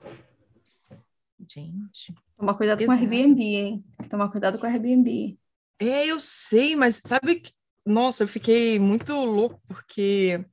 [1.52, 2.16] Gente.
[2.38, 2.98] Tomar cuidado Exato.
[2.98, 3.86] com o Airbnb, hein?
[4.10, 5.38] Tomar cuidado com o Airbnb.
[5.78, 7.52] É, eu sei, mas sabe que.
[7.86, 10.46] Nossa, eu fiquei muito louco porque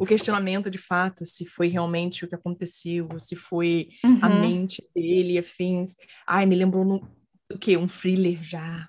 [0.00, 4.18] o questionamento de fato, se foi realmente o que aconteceu, se foi uhum.
[4.20, 5.94] a mente dele, afins.
[6.26, 7.21] Ai, me lembrou no,
[7.54, 7.76] o quê?
[7.76, 8.88] Um thriller já.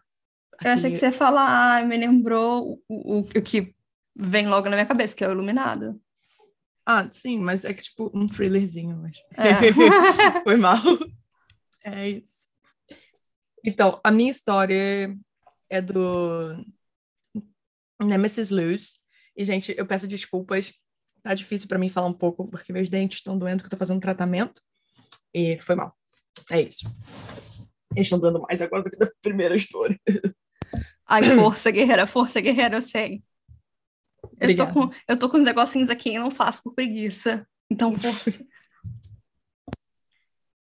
[0.63, 3.75] Eu achei que você ia falar, ah, me lembrou o, o, o que
[4.15, 5.99] vem logo na minha cabeça, que é o Iluminado.
[6.85, 9.17] Ah, sim, mas é que tipo um thrillerzinho, mas.
[9.37, 9.71] É.
[10.43, 10.81] Foi mal.
[11.85, 12.47] É isso.
[13.61, 15.13] Então, a minha história
[15.69, 16.65] é do
[18.01, 18.99] Nemesis Luz.
[19.35, 20.73] E, gente, eu peço desculpas.
[21.21, 23.75] Tá difícil para mim falar um pouco, porque meus dentes estão doendo, que eu tô
[23.75, 24.61] fazendo tratamento.
[25.33, 25.93] E foi mal.
[26.49, 26.85] É isso.
[27.95, 29.99] Eles estão doendo mais agora do que da primeira história.
[31.05, 33.23] Ai, força, guerreira, força, guerreira, eu sei.
[34.39, 37.47] Eu tô, com, eu tô com os negocinhos aqui e não faço por preguiça.
[37.69, 38.45] Então, força.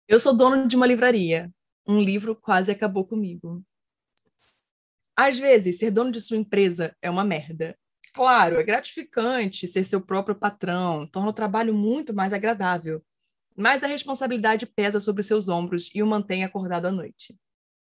[0.07, 1.51] Eu sou dono de uma livraria.
[1.87, 3.63] Um livro quase acabou comigo.
[5.15, 7.77] Às vezes, ser dono de sua empresa é uma merda.
[8.13, 13.03] Claro, é gratificante ser seu próprio patrão, torna o trabalho muito mais agradável.
[13.59, 17.37] Mas a responsabilidade pesa sobre seus ombros e o mantém acordado à noite.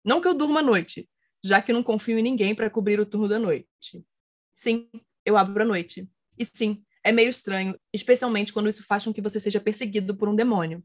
[0.04, 1.10] Não que eu durma à noite,
[1.42, 4.06] já que não confio em ninguém para cobrir o turno da noite.
[4.54, 4.90] Sim,
[5.26, 6.06] eu abro à noite.
[6.38, 10.28] E sim, é meio estranho, especialmente quando isso faz com que você seja perseguido por
[10.28, 10.84] um demônio.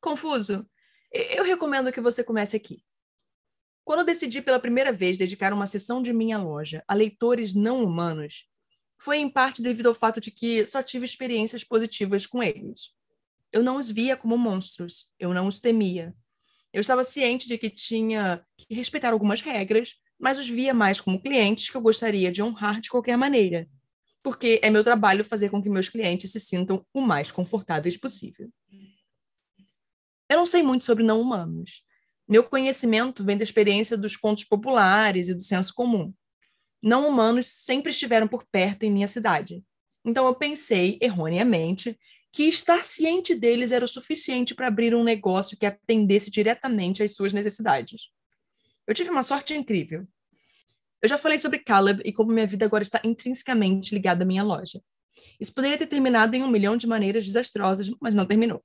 [0.00, 0.64] Confuso?
[1.10, 2.84] Eu recomendo que você comece aqui.
[3.84, 8.46] Quando decidi pela primeira vez dedicar uma sessão de minha loja a leitores não humanos,
[8.96, 12.94] foi em parte devido ao fato de que só tive experiências positivas com eles.
[13.52, 16.14] Eu não os via como monstros, eu não os temia.
[16.72, 21.20] Eu estava ciente de que tinha que respeitar algumas regras, mas os via mais como
[21.20, 23.68] clientes que eu gostaria de honrar de qualquer maneira,
[24.22, 28.48] porque é meu trabalho fazer com que meus clientes se sintam o mais confortáveis possível.
[30.28, 31.82] Eu não sei muito sobre não humanos.
[32.28, 36.14] Meu conhecimento vem da experiência dos contos populares e do senso comum.
[36.80, 39.64] Não humanos sempre estiveram por perto em minha cidade.
[40.04, 41.98] Então eu pensei, erroneamente,
[42.32, 47.14] que estar ciente deles era o suficiente para abrir um negócio que atendesse diretamente às
[47.14, 48.10] suas necessidades.
[48.86, 50.06] Eu tive uma sorte incrível.
[51.02, 54.42] Eu já falei sobre Caleb e como minha vida agora está intrinsecamente ligada à minha
[54.42, 54.80] loja.
[55.40, 58.62] Isso poderia ter terminado em um milhão de maneiras desastrosas, mas não terminou.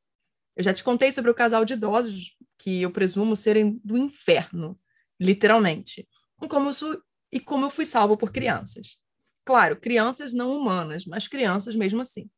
[0.55, 4.79] Eu já te contei sobre o casal de idosos que eu presumo serem do inferno,
[5.19, 6.07] literalmente,
[6.41, 7.01] e como, isso,
[7.31, 8.97] e como eu fui salvo por crianças.
[9.45, 12.29] Claro, crianças não humanas, mas crianças mesmo assim.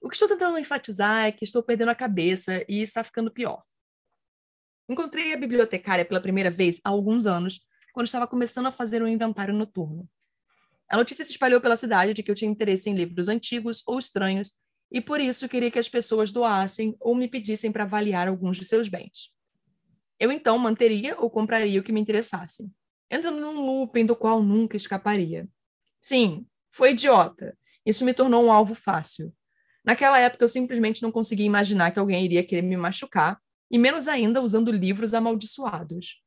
[0.00, 3.62] O que estou tentando enfatizar é que estou perdendo a cabeça e está ficando pior.
[4.88, 9.06] Encontrei a bibliotecária pela primeira vez há alguns anos, quando estava começando a fazer um
[9.06, 10.08] inventário noturno.
[10.88, 13.98] A notícia se espalhou pela cidade de que eu tinha interesse em livros antigos ou
[13.98, 14.58] estranhos
[14.90, 18.64] e por isso queria que as pessoas doassem ou me pedissem para avaliar alguns de
[18.64, 19.32] seus bens.
[20.18, 22.68] Eu então manteria ou compraria o que me interessasse,
[23.10, 25.48] entrando num looping do qual nunca escaparia.
[26.02, 27.56] Sim, foi idiota.
[27.86, 29.32] Isso me tornou um alvo fácil.
[29.84, 33.40] Naquela época eu simplesmente não conseguia imaginar que alguém iria querer me machucar,
[33.70, 36.22] e menos ainda usando livros amaldiçoados.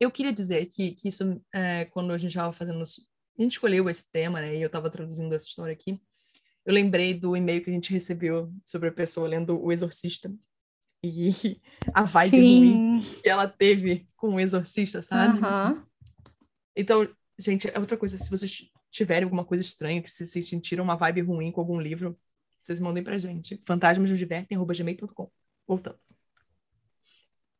[0.00, 2.82] Eu queria dizer que, que isso, é, quando a gente estava fazendo.
[2.82, 4.56] A gente escolheu esse tema, né?
[4.56, 6.00] E eu estava traduzindo essa história aqui.
[6.64, 10.32] Eu lembrei do e-mail que a gente recebeu sobre a pessoa lendo O Exorcista.
[11.04, 11.60] e
[11.92, 12.38] a vibe Sim.
[12.38, 15.38] ruim que ela teve com o exorcista, sabe?
[15.38, 15.86] Aham.
[16.76, 20.84] Então, gente, é outra coisa, se vocês tiverem alguma coisa estranha, que se vocês sentiram
[20.84, 22.18] uma vibe ruim com algum livro,
[22.62, 23.60] vocês mandem pra gente.
[23.66, 25.30] fantasmasnosdivertem.gmail.com
[25.66, 25.98] Voltando.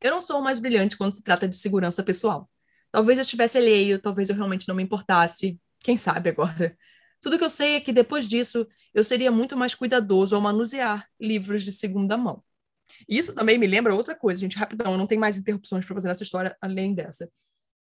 [0.01, 2.49] Eu não sou mais brilhante quando se trata de segurança pessoal.
[2.91, 5.59] Talvez eu estivesse alheio, talvez eu realmente não me importasse.
[5.79, 6.77] Quem sabe agora?
[7.21, 11.07] Tudo que eu sei é que depois disso eu seria muito mais cuidadoso ao manusear
[11.19, 12.43] livros de segunda mão.
[13.07, 16.23] Isso também me lembra outra coisa, gente, rapidão, não tem mais interrupções para fazer nessa
[16.23, 17.31] história além dessa.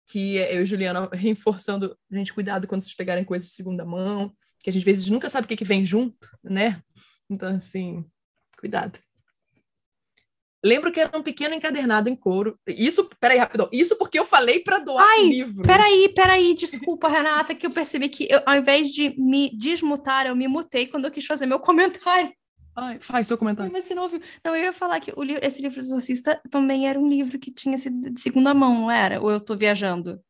[0.07, 4.69] Que eu e Juliana reforçando, gente, cuidado quando vocês pegarem coisas de segunda mão, que
[4.69, 6.81] a gente às vezes nunca sabe o que, que vem junto, né?
[7.29, 8.05] Então, assim,
[8.57, 8.99] cuidado.
[10.65, 12.59] Lembro que era um pequeno encadernado em couro.
[12.67, 13.69] Isso, peraí, rapidão.
[13.71, 15.61] Isso porque eu falei para doar Ai, livro.
[15.61, 20.35] Peraí, peraí, desculpa, Renata, que eu percebi que eu, ao invés de me desmutar, eu
[20.35, 22.33] me mutei quando eu quis fazer meu comentário.
[22.75, 23.71] Ai, faz seu comentário.
[23.71, 24.19] Mas você não ouviu.
[24.43, 27.39] Não, eu ia falar que o li- esse livro do Exorcista também era um livro
[27.39, 29.21] que tinha sido de segunda mão, não era?
[29.21, 30.21] Ou eu tô viajando?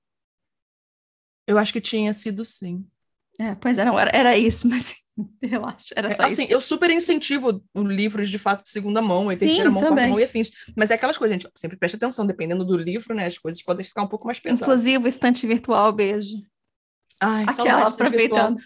[1.47, 2.87] Eu acho que tinha sido sim.
[3.39, 4.95] É, pois é, não, era, era isso, mas
[5.41, 6.49] relaxa, era só assim, isso.
[6.49, 10.07] eu super incentivo livros de fato de segunda mão, e Sim, terceira mão, quarta também.
[10.07, 10.51] mão e afins.
[10.75, 13.25] Mas é aquelas coisas, gente, sempre preste atenção, dependendo do livro, né?
[13.25, 14.67] As coisas podem ficar um pouco mais pesadas.
[14.71, 16.37] Inclusive o estante virtual, beijo.
[17.19, 18.55] Ai, Aquela, saudades do virtual.
[18.55, 18.61] aproveitando.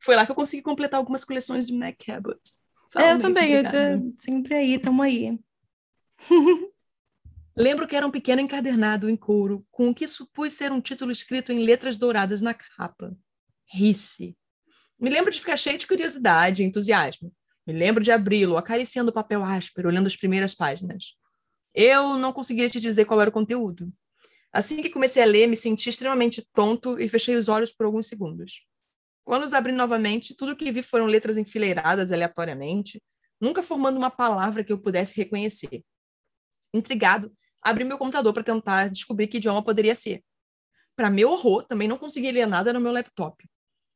[0.00, 2.40] Foi lá que eu consegui completar algumas coleções de Mac Cabot.
[2.96, 5.38] É, eu também, eu tô sempre aí, tamo aí.
[7.56, 11.10] Lembro que era um pequeno encadernado em couro, com o que supus ser um título
[11.10, 13.16] escrito em letras douradas na capa.
[13.66, 14.36] Risse.
[14.98, 17.32] Me lembro de ficar cheio de curiosidade e entusiasmo.
[17.66, 21.16] Me lembro de abri-lo, acariciando o papel áspero, olhando as primeiras páginas.
[21.74, 23.92] Eu não conseguia te dizer qual era o conteúdo.
[24.52, 28.06] Assim que comecei a ler, me senti extremamente tonto e fechei os olhos por alguns
[28.06, 28.66] segundos.
[29.26, 33.02] Quando os abri novamente, tudo que vi foram letras enfileiradas aleatoriamente,
[33.40, 35.84] nunca formando uma palavra que eu pudesse reconhecer.
[36.72, 40.22] Intrigado, abri meu computador para tentar descobrir que idioma poderia ser.
[40.94, 43.44] Para meu horror, também não consegui ler nada no meu laptop.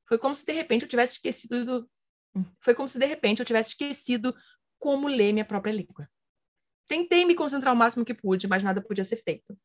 [0.09, 1.91] Foi como se de repente eu tivesse esquecido do...
[2.61, 4.35] Foi como se de repente eu tivesse esquecido
[4.81, 6.11] como ler minha própria língua.
[6.89, 9.57] Tentei me concentrar o máximo que pude, mas nada podia ser feito.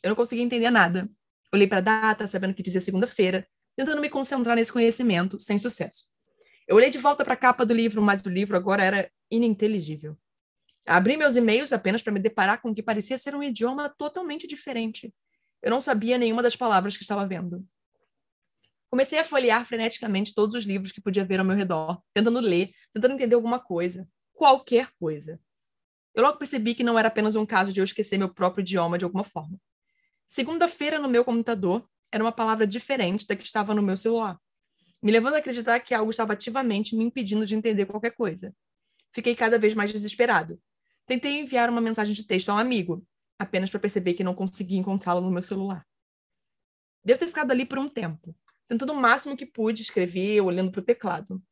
[0.00, 1.10] Eu não conseguia entender nada.
[1.52, 3.44] Olhei para a data, sabendo que dizia segunda-feira,
[3.78, 6.06] tentando me concentrar nesse conhecimento, sem sucesso.
[6.66, 10.18] Eu olhei de volta para a capa do livro, mas o livro agora era ininteligível.
[10.84, 14.48] Abri meus e-mails apenas para me deparar com o que parecia ser um idioma totalmente
[14.48, 15.14] diferente.
[15.62, 17.64] Eu não sabia nenhuma das palavras que estava vendo.
[18.90, 22.72] Comecei a folhear freneticamente todos os livros que podia ver ao meu redor, tentando ler,
[22.92, 25.40] tentando entender alguma coisa, qualquer coisa.
[26.16, 28.98] Eu logo percebi que não era apenas um caso de eu esquecer meu próprio idioma
[28.98, 29.56] de alguma forma.
[30.26, 34.38] Segunda-feira no meu computador era uma palavra diferente da que estava no meu celular,
[35.02, 38.54] me levando a acreditar que algo estava ativamente me impedindo de entender qualquer coisa.
[39.12, 40.60] Fiquei cada vez mais desesperado.
[41.06, 43.06] Tentei enviar uma mensagem de texto a um amigo,
[43.38, 45.86] apenas para perceber que não conseguia encontrá-lo no meu celular.
[47.04, 48.34] Devo ter ficado ali por um tempo,
[48.66, 51.42] tentando o máximo que pude escrever, olhando para o teclado.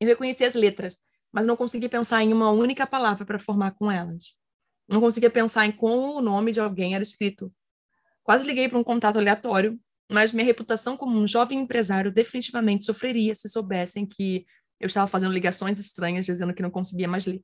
[0.00, 0.98] Eu reconheci as letras,
[1.32, 4.34] mas não consegui pensar em uma única palavra para formar com elas.
[4.88, 7.52] Não conseguia pensar em como o nome de alguém era escrito.
[8.22, 9.78] Quase liguei para um contato aleatório,
[10.10, 14.44] mas minha reputação como um jovem empresário definitivamente sofreria se soubessem que
[14.78, 17.42] eu estava fazendo ligações estranhas dizendo que não conseguia mais ler.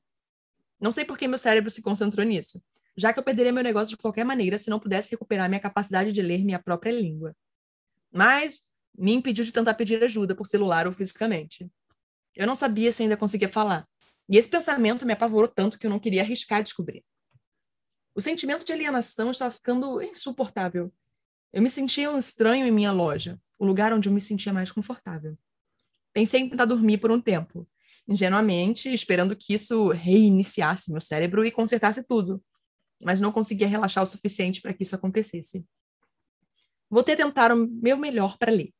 [0.79, 2.61] Não sei por que meu cérebro se concentrou nisso,
[2.95, 6.11] já que eu perderia meu negócio de qualquer maneira se não pudesse recuperar minha capacidade
[6.11, 7.35] de ler minha própria língua.
[8.11, 8.61] Mas
[8.97, 11.69] me impediu de tentar pedir ajuda por celular ou fisicamente.
[12.35, 13.87] Eu não sabia se ainda conseguia falar,
[14.29, 17.03] e esse pensamento me apavorou tanto que eu não queria arriscar descobrir.
[18.15, 20.91] O sentimento de alienação estava ficando insuportável.
[21.53, 24.71] Eu me sentia um estranho em minha loja, o lugar onde eu me sentia mais
[24.71, 25.37] confortável.
[26.13, 27.67] Pensei em tentar dormir por um tempo,
[28.07, 32.43] ingenuamente, esperando que isso reiniciasse meu cérebro e consertasse tudo,
[33.03, 35.63] mas não conseguia relaxar o suficiente para que isso acontecesse.
[36.89, 38.73] Voltei a tentar o meu melhor para ler,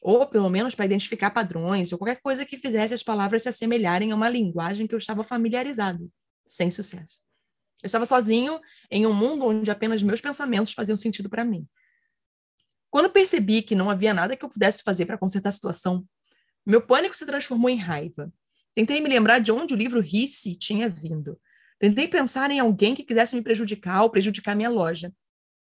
[0.00, 4.12] ou pelo menos para identificar padrões ou qualquer coisa que fizesse as palavras se assemelharem
[4.12, 6.10] a uma linguagem que eu estava familiarizado,
[6.44, 7.25] sem sucesso.
[7.82, 8.60] Eu estava sozinho
[8.90, 11.66] em um mundo onde apenas meus pensamentos faziam sentido para mim.
[12.90, 16.06] Quando percebi que não havia nada que eu pudesse fazer para consertar a situação,
[16.64, 18.32] meu pânico se transformou em raiva.
[18.74, 21.38] Tentei me lembrar de onde o livro Risse tinha vindo.
[21.78, 25.12] Tentei pensar em alguém que quisesse me prejudicar ou prejudicar minha loja,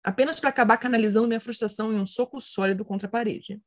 [0.02, 3.60] apenas para acabar canalizando minha frustração em um soco sólido contra a parede.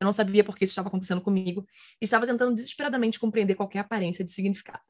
[0.00, 1.66] Eu não sabia por que isso estava acontecendo comigo
[2.00, 4.84] e estava tentando desesperadamente compreender qualquer aparência de significado.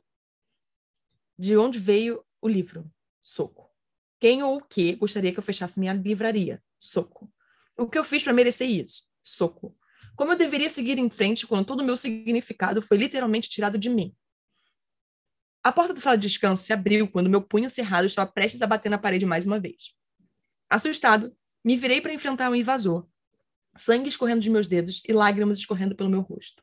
[1.38, 2.90] De onde veio o livro?
[3.22, 3.70] Soco.
[4.20, 6.62] Quem ou o que gostaria que eu fechasse minha livraria?
[6.78, 7.32] Soco.
[7.76, 9.04] O que eu fiz para merecer isso?
[9.22, 9.76] Soco.
[10.16, 13.88] Como eu deveria seguir em frente quando todo o meu significado foi literalmente tirado de
[13.88, 14.16] mim?
[15.62, 18.66] A porta da sala de descanso se abriu quando meu punho cerrado estava prestes a
[18.66, 19.94] bater na parede mais uma vez.
[20.68, 23.08] Assustado, me virei para enfrentar o um invasor,
[23.76, 26.62] sangue escorrendo de meus dedos e lágrimas escorrendo pelo meu rosto.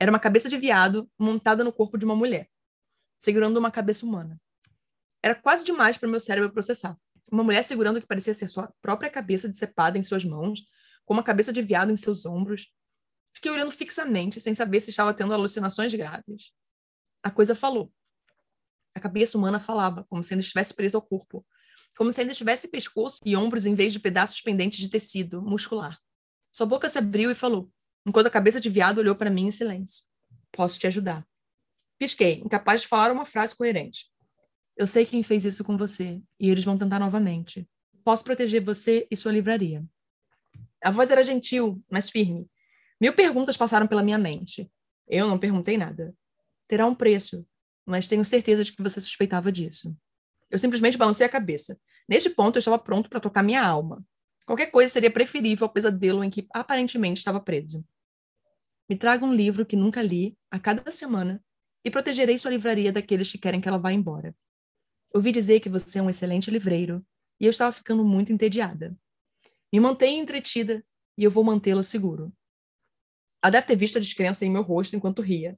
[0.00, 2.50] Era uma cabeça de viado montada no corpo de uma mulher,
[3.18, 4.40] segurando uma cabeça humana.
[5.24, 6.98] Era quase demais para meu cérebro processar.
[7.32, 10.60] Uma mulher segurando o que parecia ser sua própria cabeça decepada em suas mãos,
[11.06, 12.70] com uma cabeça de viado em seus ombros.
[13.32, 16.52] Fiquei olhando fixamente, sem saber se estava tendo alucinações graves.
[17.22, 17.90] A coisa falou.
[18.94, 21.42] A cabeça humana falava, como se ainda estivesse presa ao corpo,
[21.96, 25.98] como se ainda tivesse pescoço e ombros em vez de pedaços pendentes de tecido muscular.
[26.52, 27.72] Sua boca se abriu e falou,
[28.04, 30.04] enquanto a cabeça de viado olhou para mim em silêncio.
[30.52, 31.26] Posso te ajudar.
[31.98, 34.12] Pisquei, incapaz de falar uma frase coerente.
[34.76, 37.68] Eu sei quem fez isso com você, e eles vão tentar novamente.
[38.02, 39.84] Posso proteger você e sua livraria.
[40.82, 42.50] A voz era gentil, mas firme.
[43.00, 44.70] Mil perguntas passaram pela minha mente.
[45.06, 46.14] Eu não perguntei nada.
[46.68, 47.46] Terá um preço,
[47.86, 49.96] mas tenho certeza de que você suspeitava disso.
[50.50, 51.78] Eu simplesmente balancei a cabeça.
[52.08, 54.04] Neste ponto, eu estava pronto para tocar minha alma.
[54.44, 57.84] Qualquer coisa seria preferível ao pesadelo em que aparentemente estava preso.
[58.88, 61.42] Me traga um livro que nunca li a cada semana
[61.84, 64.34] e protegerei sua livraria daqueles que querem que ela vá embora.
[65.14, 67.06] Ouvi dizer que você é um excelente livreiro
[67.38, 68.98] e eu estava ficando muito entediada.
[69.72, 70.84] Me mantenha entretida
[71.16, 72.32] e eu vou mantê-la seguro.
[73.40, 75.56] Ela deve ter visto a descrença em meu rosto enquanto ria.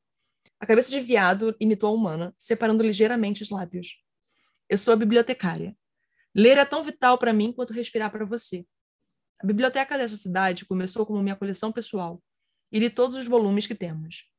[0.61, 3.97] A cabeça de viado imitou a humana, separando ligeiramente os lábios.
[4.69, 5.75] Eu sou a bibliotecária.
[6.35, 8.67] Ler é tão vital para mim quanto respirar para você.
[9.39, 12.23] A biblioteca dessa cidade começou como minha coleção pessoal
[12.71, 14.31] e li todos os volumes que temos.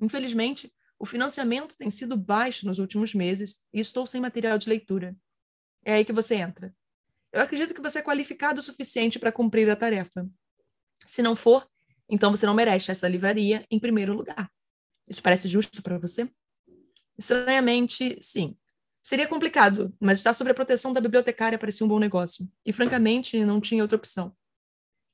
[0.00, 0.72] Infelizmente,
[1.02, 5.16] o financiamento tem sido baixo nos últimos meses e estou sem material de leitura.
[5.84, 6.72] É aí que você entra.
[7.32, 10.30] Eu acredito que você é qualificado o suficiente para cumprir a tarefa.
[11.04, 11.68] Se não for,
[12.08, 14.48] então você não merece essa livraria em primeiro lugar.
[15.08, 16.30] Isso parece justo para você?
[17.18, 18.56] Estranhamente, sim.
[19.02, 22.48] Seria complicado, mas estar sob a proteção da bibliotecária parecia um bom negócio.
[22.64, 24.36] E, francamente, não tinha outra opção.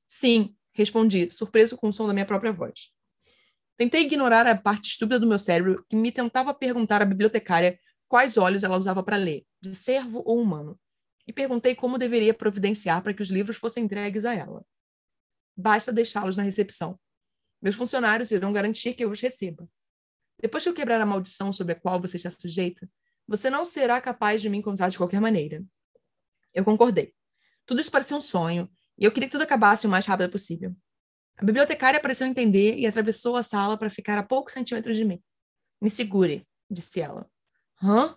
[0.06, 2.92] Sim, respondi, surpreso com o som da minha própria voz.
[3.78, 8.36] Tentei ignorar a parte estúpida do meu cérebro que me tentava perguntar à bibliotecária quais
[8.36, 10.76] olhos ela usava para ler, de servo ou humano,
[11.24, 14.66] e perguntei como deveria providenciar para que os livros fossem entregues a ela.
[15.56, 16.98] Basta deixá-los na recepção.
[17.62, 19.68] Meus funcionários irão garantir que eu os receba.
[20.40, 22.90] Depois que eu quebrar a maldição sobre a qual você está sujeita,
[23.28, 25.62] você não será capaz de me encontrar de qualquer maneira.
[26.52, 27.14] Eu concordei.
[27.64, 30.74] Tudo isso parecia um sonho, e eu queria que tudo acabasse o mais rápido possível.
[31.38, 35.22] A bibliotecária pareceu entender e atravessou a sala para ficar a poucos centímetros de mim.
[35.80, 37.30] Me segure, disse ela.
[37.80, 38.16] Hã?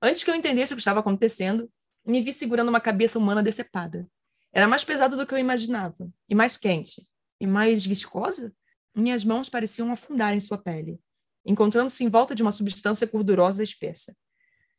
[0.00, 1.70] Antes que eu entendesse o que estava acontecendo,
[2.06, 4.08] me vi segurando uma cabeça humana decepada.
[4.50, 7.02] Era mais pesada do que eu imaginava, e mais quente,
[7.38, 8.50] e mais viscosa.
[8.94, 10.98] Minhas mãos pareciam afundar em sua pele,
[11.44, 14.16] encontrando-se em volta de uma substância gordurosa e espessa.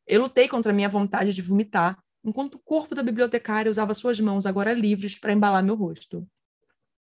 [0.07, 4.47] Eu lutei contra minha vontade de vomitar, enquanto o corpo da bibliotecária usava suas mãos,
[4.47, 6.27] agora livres, para embalar meu rosto.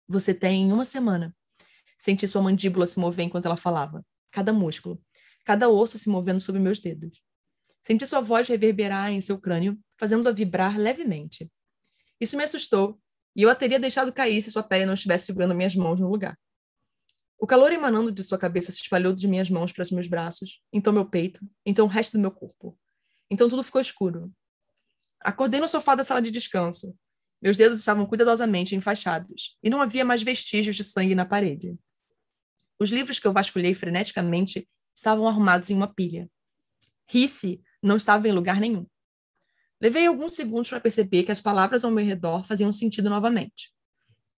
[0.09, 1.37] Você tem uma semana.
[1.99, 4.03] Senti sua mandíbula se mover enquanto ela falava.
[4.31, 4.99] Cada músculo,
[5.45, 7.21] cada osso se movendo sob meus dedos.
[7.83, 11.51] Senti sua voz reverberar em seu crânio, fazendo-a vibrar levemente.
[12.19, 12.99] Isso me assustou,
[13.37, 16.09] e eu a teria deixado cair se sua pele não estivesse segurando minhas mãos no
[16.09, 16.39] lugar.
[17.39, 20.61] O calor emanando de sua cabeça se espalhou de minhas mãos para os meus braços,
[20.73, 22.77] então meu peito, então o resto do meu corpo.
[23.31, 24.33] Então tudo ficou escuro.
[25.21, 26.97] Acordei no sofá da sala de descanso.
[27.41, 31.79] Meus dedos estavam cuidadosamente enfaixados, e não havia mais vestígios de sangue na parede.
[32.79, 36.29] Os livros que eu vasculhei freneticamente estavam arrumados em uma pilha.
[37.07, 38.87] Risse não estava em lugar nenhum.
[39.81, 43.73] Levei alguns segundos para perceber que as palavras ao meu redor faziam sentido novamente.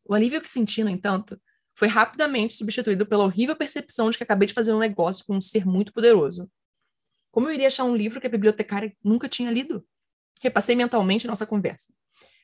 [0.05, 1.41] O alívio que senti, no entanto,
[1.75, 5.41] foi rapidamente substituído pela horrível percepção de que acabei de fazer um negócio com um
[5.41, 6.51] ser muito poderoso.
[7.31, 9.87] Como eu iria achar um livro que a bibliotecária nunca tinha lido?
[10.43, 11.93] Repassei mentalmente nossa conversa.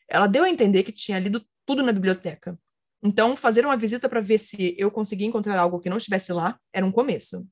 [0.09, 2.59] Ela deu a entender que tinha lido tudo na biblioteca.
[3.03, 6.59] Então, fazer uma visita para ver se eu conseguia encontrar algo que não estivesse lá
[6.73, 7.47] era um começo.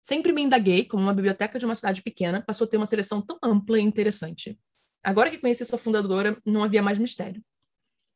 [0.00, 3.22] Sempre me indaguei como uma biblioteca de uma cidade pequena passou a ter uma seleção
[3.22, 4.58] tão ampla e interessante.
[5.02, 7.42] Agora que conheci sua fundadora, não havia mais mistério.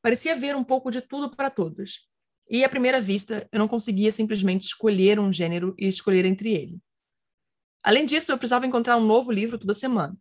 [0.03, 2.09] Parecia ver um pouco de tudo para todos.
[2.49, 6.79] E, à primeira vista, eu não conseguia simplesmente escolher um gênero e escolher entre ele.
[7.83, 10.17] Além disso, eu precisava encontrar um novo livro toda semana.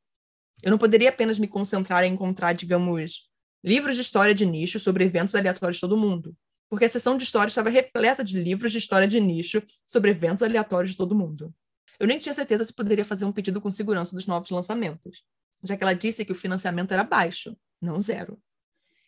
[0.64, 3.30] Eu não poderia apenas me concentrar em encontrar, digamos,
[3.64, 6.36] livros de história de nicho sobre eventos aleatórios de todo mundo,
[6.70, 10.44] porque a seção de história estava repleta de livros de história de nicho sobre eventos
[10.44, 11.54] aleatórios de todo mundo.
[12.00, 15.24] Eu nem tinha certeza se poderia fazer um pedido com segurança dos novos lançamentos,
[15.64, 18.40] já que ela disse que o financiamento era baixo, não zero.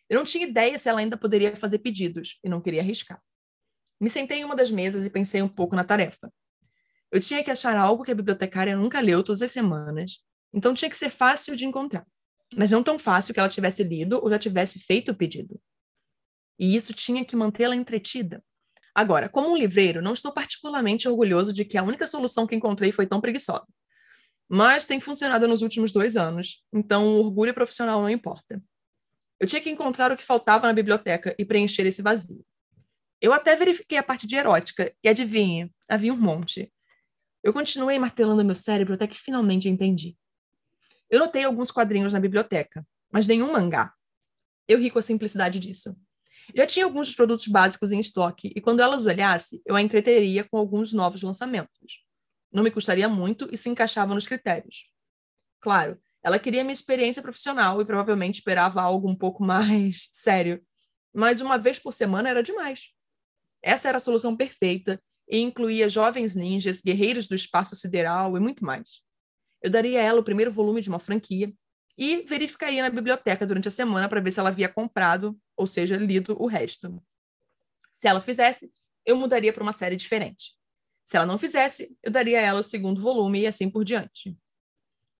[0.08, 3.22] Eu não tinha ideia se ela ainda poderia fazer pedidos e não queria arriscar.
[4.00, 6.32] Me sentei em uma das mesas e pensei um pouco na tarefa.
[7.12, 10.90] Eu tinha que achar algo que a bibliotecária nunca leu todas as semanas, então tinha
[10.90, 12.06] que ser fácil de encontrar,
[12.56, 15.60] mas não tão fácil que ela tivesse lido ou já tivesse feito o pedido.
[16.58, 18.42] E isso tinha que mantê-la entretida.
[18.94, 22.92] Agora, como um livreiro, não estou particularmente orgulhoso de que a única solução que encontrei
[22.92, 23.72] foi tão preguiçosa.
[24.48, 28.60] Mas tem funcionado nos últimos dois anos, então o orgulho profissional não importa.
[29.38, 32.44] Eu tinha que encontrar o que faltava na biblioteca e preencher esse vazio.
[33.20, 36.72] Eu até verifiquei a parte de erótica, e adivinhe, havia um monte.
[37.42, 40.16] Eu continuei martelando meu cérebro até que finalmente entendi.
[41.10, 43.92] Eu notei alguns quadrinhos na biblioteca, mas nenhum mangá.
[44.68, 45.96] Eu ri com a simplicidade disso.
[46.54, 49.82] Já tinha alguns dos produtos básicos em estoque, e quando ela os olhasse, eu a
[49.82, 52.04] entreteria com alguns novos lançamentos.
[52.52, 54.88] Não me custaria muito e se encaixava nos critérios.
[55.60, 60.62] Claro, ela queria minha experiência profissional e provavelmente esperava algo um pouco mais sério,
[61.12, 62.88] mas uma vez por semana era demais.
[63.62, 68.64] Essa era a solução perfeita e incluía jovens ninjas, guerreiros do espaço sideral e muito
[68.64, 69.02] mais.
[69.62, 71.52] Eu daria a ela o primeiro volume de uma franquia
[71.96, 75.96] e verificaria na biblioteca durante a semana para ver se ela havia comprado, ou seja,
[75.96, 77.02] lido o resto.
[77.92, 78.72] Se ela fizesse,
[79.04, 80.54] eu mudaria para uma série diferente.
[81.04, 84.36] Se ela não fizesse, eu daria a ela o segundo volume e assim por diante.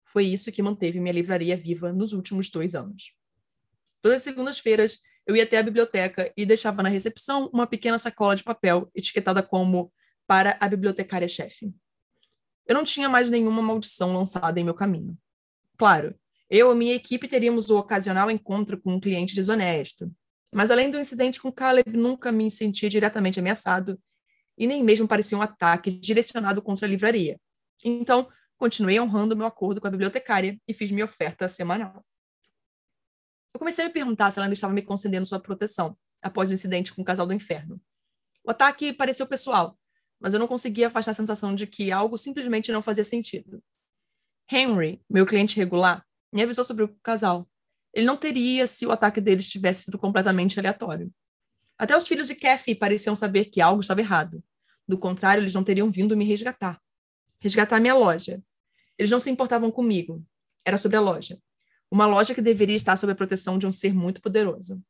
[0.05, 3.13] Foi isso que manteve minha livraria viva nos últimos dois anos.
[4.01, 8.35] Todas as segundas-feiras, eu ia até a biblioteca e deixava na recepção uma pequena sacola
[8.35, 9.93] de papel etiquetada como
[10.27, 11.75] para a bibliotecária-chefe.
[12.71, 15.19] Eu não tinha mais nenhuma maldição lançada em meu caminho.
[15.77, 16.15] Claro,
[16.49, 20.09] eu e minha equipe teríamos o ocasional encontro com um cliente desonesto,
[20.55, 24.01] mas além do incidente com Caleb, nunca me senti diretamente ameaçado
[24.57, 27.41] e nem mesmo parecia um ataque direcionado contra a livraria.
[27.85, 32.07] Então, continuei honrando meu acordo com a bibliotecária e fiz minha oferta semanal.
[33.53, 36.53] Eu comecei a me perguntar se ela ainda estava me concedendo sua proteção, após o
[36.53, 37.83] incidente com o casal do inferno.
[38.45, 39.77] O ataque pareceu pessoal,
[40.21, 43.63] mas eu não conseguia afastar a sensação de que algo simplesmente não fazia sentido.
[44.51, 47.49] Henry, meu cliente regular, me avisou sobre o casal.
[47.95, 51.13] Ele não teria se o ataque deles tivesse sido completamente aleatório.
[51.79, 54.43] Até os filhos de Kathy pareciam saber que algo estava errado.
[54.87, 56.81] Do contrário, eles não teriam vindo me resgatar.
[57.41, 58.43] Resgatar minha loja.
[58.99, 60.23] Eles não se importavam comigo.
[60.65, 61.39] Era sobre a loja.
[61.91, 64.83] Uma loja que deveria estar sob a proteção de um ser muito poderoso.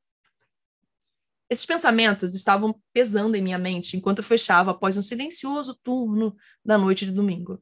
[1.51, 7.05] Esses pensamentos estavam pesando em minha mente enquanto fechava após um silencioso turno da noite
[7.05, 7.61] de domingo.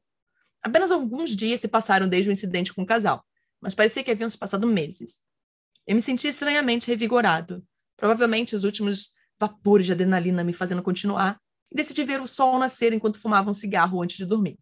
[0.62, 3.24] Apenas alguns dias se passaram desde o incidente com o casal,
[3.58, 5.22] mas parecia que haviam se passado meses.
[5.86, 7.66] Eu me senti estranhamente revigorado,
[7.96, 11.40] provavelmente os últimos vapores de adrenalina me fazendo continuar,
[11.72, 14.58] e decidi ver o sol nascer enquanto fumava um cigarro antes de dormir.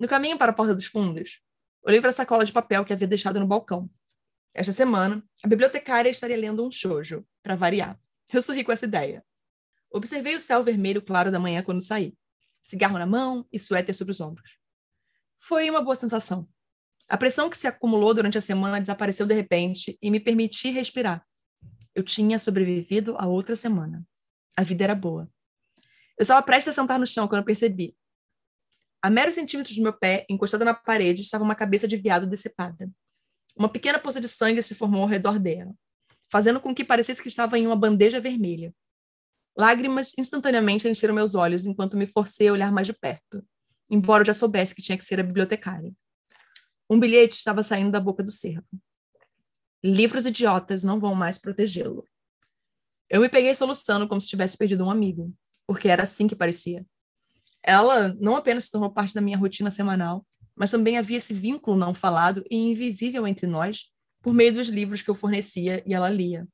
[0.00, 1.42] No caminho para a porta dos fundos,
[1.82, 3.90] olhei para a sacola de papel que havia deixado no balcão.
[4.54, 8.00] Esta semana, a bibliotecária estaria lendo um shoujo, para variar.
[8.32, 9.24] Eu sorri com essa ideia.
[9.90, 12.14] Observei o céu vermelho claro da manhã quando saí.
[12.62, 14.58] Cigarro na mão e suéter sobre os ombros.
[15.38, 16.48] Foi uma boa sensação.
[17.08, 21.24] A pressão que se acumulou durante a semana desapareceu de repente e me permitiu respirar.
[21.94, 24.04] Eu tinha sobrevivido a outra semana.
[24.56, 25.30] A vida era boa.
[26.18, 27.96] Eu estava prestes a sentar no chão quando percebi.
[29.00, 32.90] A meros centímetros do meu pé, encostada na parede, estava uma cabeça de viado decepada.
[33.56, 35.72] Uma pequena poça de sangue se formou ao redor dela,
[36.30, 38.74] fazendo com que parecesse que estava em uma bandeja vermelha.
[39.56, 43.44] Lágrimas instantaneamente encheram meus olhos enquanto me forcei a olhar mais de perto,
[43.90, 45.92] embora eu já soubesse que tinha que ser a bibliotecária.
[46.90, 48.66] Um bilhete estava saindo da boca do cervo.
[49.82, 52.04] Livros idiotas não vão mais protegê-lo.
[53.08, 55.32] Eu me peguei soluçando como se tivesse perdido um amigo,
[55.66, 56.84] porque era assim que parecia
[57.66, 60.24] ela não apenas se tornou parte da minha rotina semanal,
[60.54, 63.90] mas também havia esse vínculo não falado e invisível entre nós
[64.26, 66.48] por meio dos livros que eu fornecia e ela lia.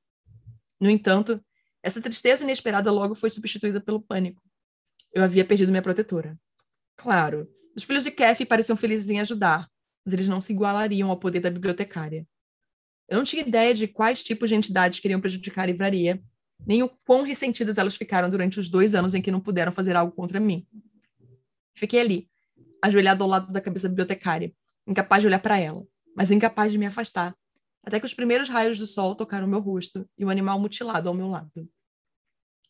[0.78, 1.42] No entanto,
[1.82, 4.42] essa tristeza inesperada logo foi substituída pelo pânico.
[5.10, 6.38] Eu havia perdido minha protetora.
[6.98, 9.70] Claro, os filhos de Kathy pareciam felizes em ajudar,
[10.04, 12.28] mas eles não se igualariam ao poder da bibliotecária.
[13.08, 16.22] Eu não tinha ideia de quais tipos de entidades queriam prejudicar a livraria,
[16.66, 19.96] nem o quão ressentidas elas ficaram durante os dois anos em que não puderam fazer
[19.96, 20.66] algo contra mim.
[21.74, 22.28] Fiquei ali,
[22.82, 24.52] ajoelhado ao lado da cabeça da bibliotecária,
[24.86, 25.82] incapaz de olhar para ela,
[26.14, 27.34] mas incapaz de me afastar,
[27.82, 31.14] até que os primeiros raios do sol tocaram meu rosto e o animal mutilado ao
[31.14, 31.68] meu lado.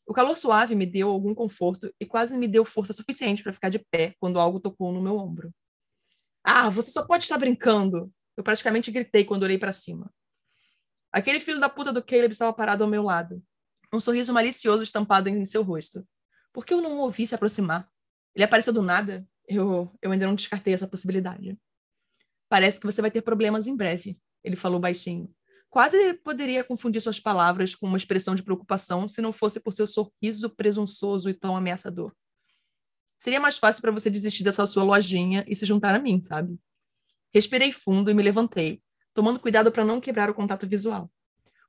[0.07, 3.69] O calor suave me deu algum conforto e quase me deu força suficiente para ficar
[3.69, 5.55] de pé quando algo tocou no meu ombro.
[6.43, 8.13] Ah, você só pode estar brincando!
[8.37, 10.13] Eu praticamente gritei quando olhei para cima.
[11.13, 13.43] Aquele filho da puta do Caleb estava parado ao meu lado,
[13.93, 16.07] um sorriso malicioso estampado em seu rosto.
[16.53, 17.89] Por que eu não o ouvi se aproximar?
[18.35, 19.27] Ele apareceu do nada?
[19.47, 21.59] Eu, eu ainda não descartei essa possibilidade.
[22.49, 25.33] Parece que você vai ter problemas em breve, ele falou baixinho.
[25.71, 29.87] Quase poderia confundir suas palavras com uma expressão de preocupação se não fosse por seu
[29.87, 32.15] sorriso presunçoso e tão ameaçador.
[33.17, 36.59] seria mais fácil para você desistir dessa sua lojinha e se juntar a mim, sabe?
[37.33, 38.83] Respirei fundo e me levantei,
[39.15, 41.11] tomando cuidado para não quebrar o contato visual.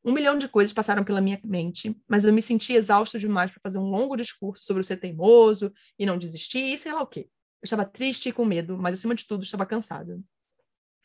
[0.04, 3.62] Um milhão de coisas passaram pela minha mente, mas eu me senti exausto demais para
[3.62, 7.30] fazer um longo discurso sobre ser teimoso e não desistir e sei lá o quê.
[7.62, 10.20] Eu estava triste e com medo, mas acima de tudo estava cansada.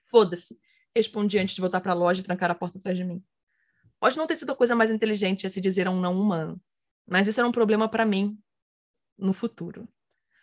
[0.07, 0.59] Foda-se,
[0.99, 3.23] respondi antes de voltar para a loja e trancar a porta atrás de mim.
[3.99, 6.61] Pode não ter sido a coisa mais inteligente a se dizer a um não humano,
[7.07, 8.39] mas isso era um problema para mim
[9.17, 9.89] no futuro.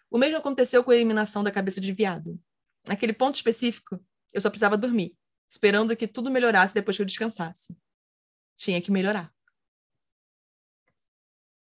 [0.10, 2.40] O mesmo aconteceu com a eliminação da cabeça de viado.
[2.86, 4.00] Naquele ponto específico,
[4.32, 5.18] eu só precisava dormir,
[5.50, 7.76] esperando que tudo melhorasse depois que eu descansasse.
[8.56, 9.34] Tinha que melhorar.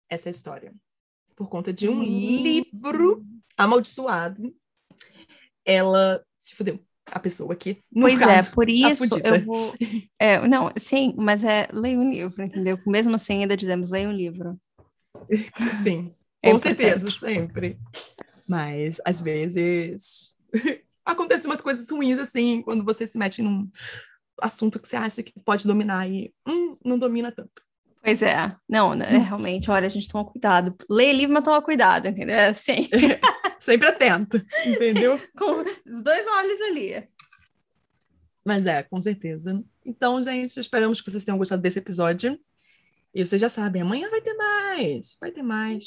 [0.08, 0.74] Essa é a história.
[1.34, 2.02] Por conta de um hum.
[2.02, 3.24] livro
[3.56, 4.54] amaldiçoado,
[5.64, 6.82] ela se fudeu.
[7.10, 7.78] A pessoa aqui.
[7.92, 9.74] Pois é, caso, é, por isso eu vou.
[10.18, 12.78] É, não, sim, mas é leia um livro, entendeu?
[12.86, 14.58] Mesmo assim, ainda dizemos leia um livro.
[15.82, 17.78] Sim, é com certeza, sempre.
[18.46, 20.34] Mas às vezes
[21.04, 23.68] acontecem umas coisas ruins assim, quando você se mete num
[24.40, 27.62] assunto que você acha que pode dominar e hum, não domina tanto.
[28.02, 29.22] Pois é, não, né, hum.
[29.22, 30.74] realmente, olha, a gente toma cuidado.
[30.88, 32.36] Lê livro, mas toma cuidado, entendeu?
[32.36, 32.88] É assim.
[33.60, 34.36] Sempre atento,
[34.66, 35.20] entendeu?
[35.36, 37.08] Com os dois olhos ali.
[38.44, 39.62] Mas é, com certeza.
[39.84, 42.38] Então, gente, esperamos que vocês tenham gostado desse episódio.
[43.14, 45.16] E vocês já sabem, amanhã vai ter mais.
[45.20, 45.84] Vai ter mais.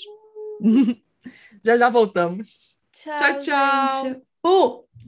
[1.65, 2.77] já já voltamos.
[2.91, 3.39] Tchau, tchau.
[3.39, 4.21] tchau.
[4.45, 4.91] Uh!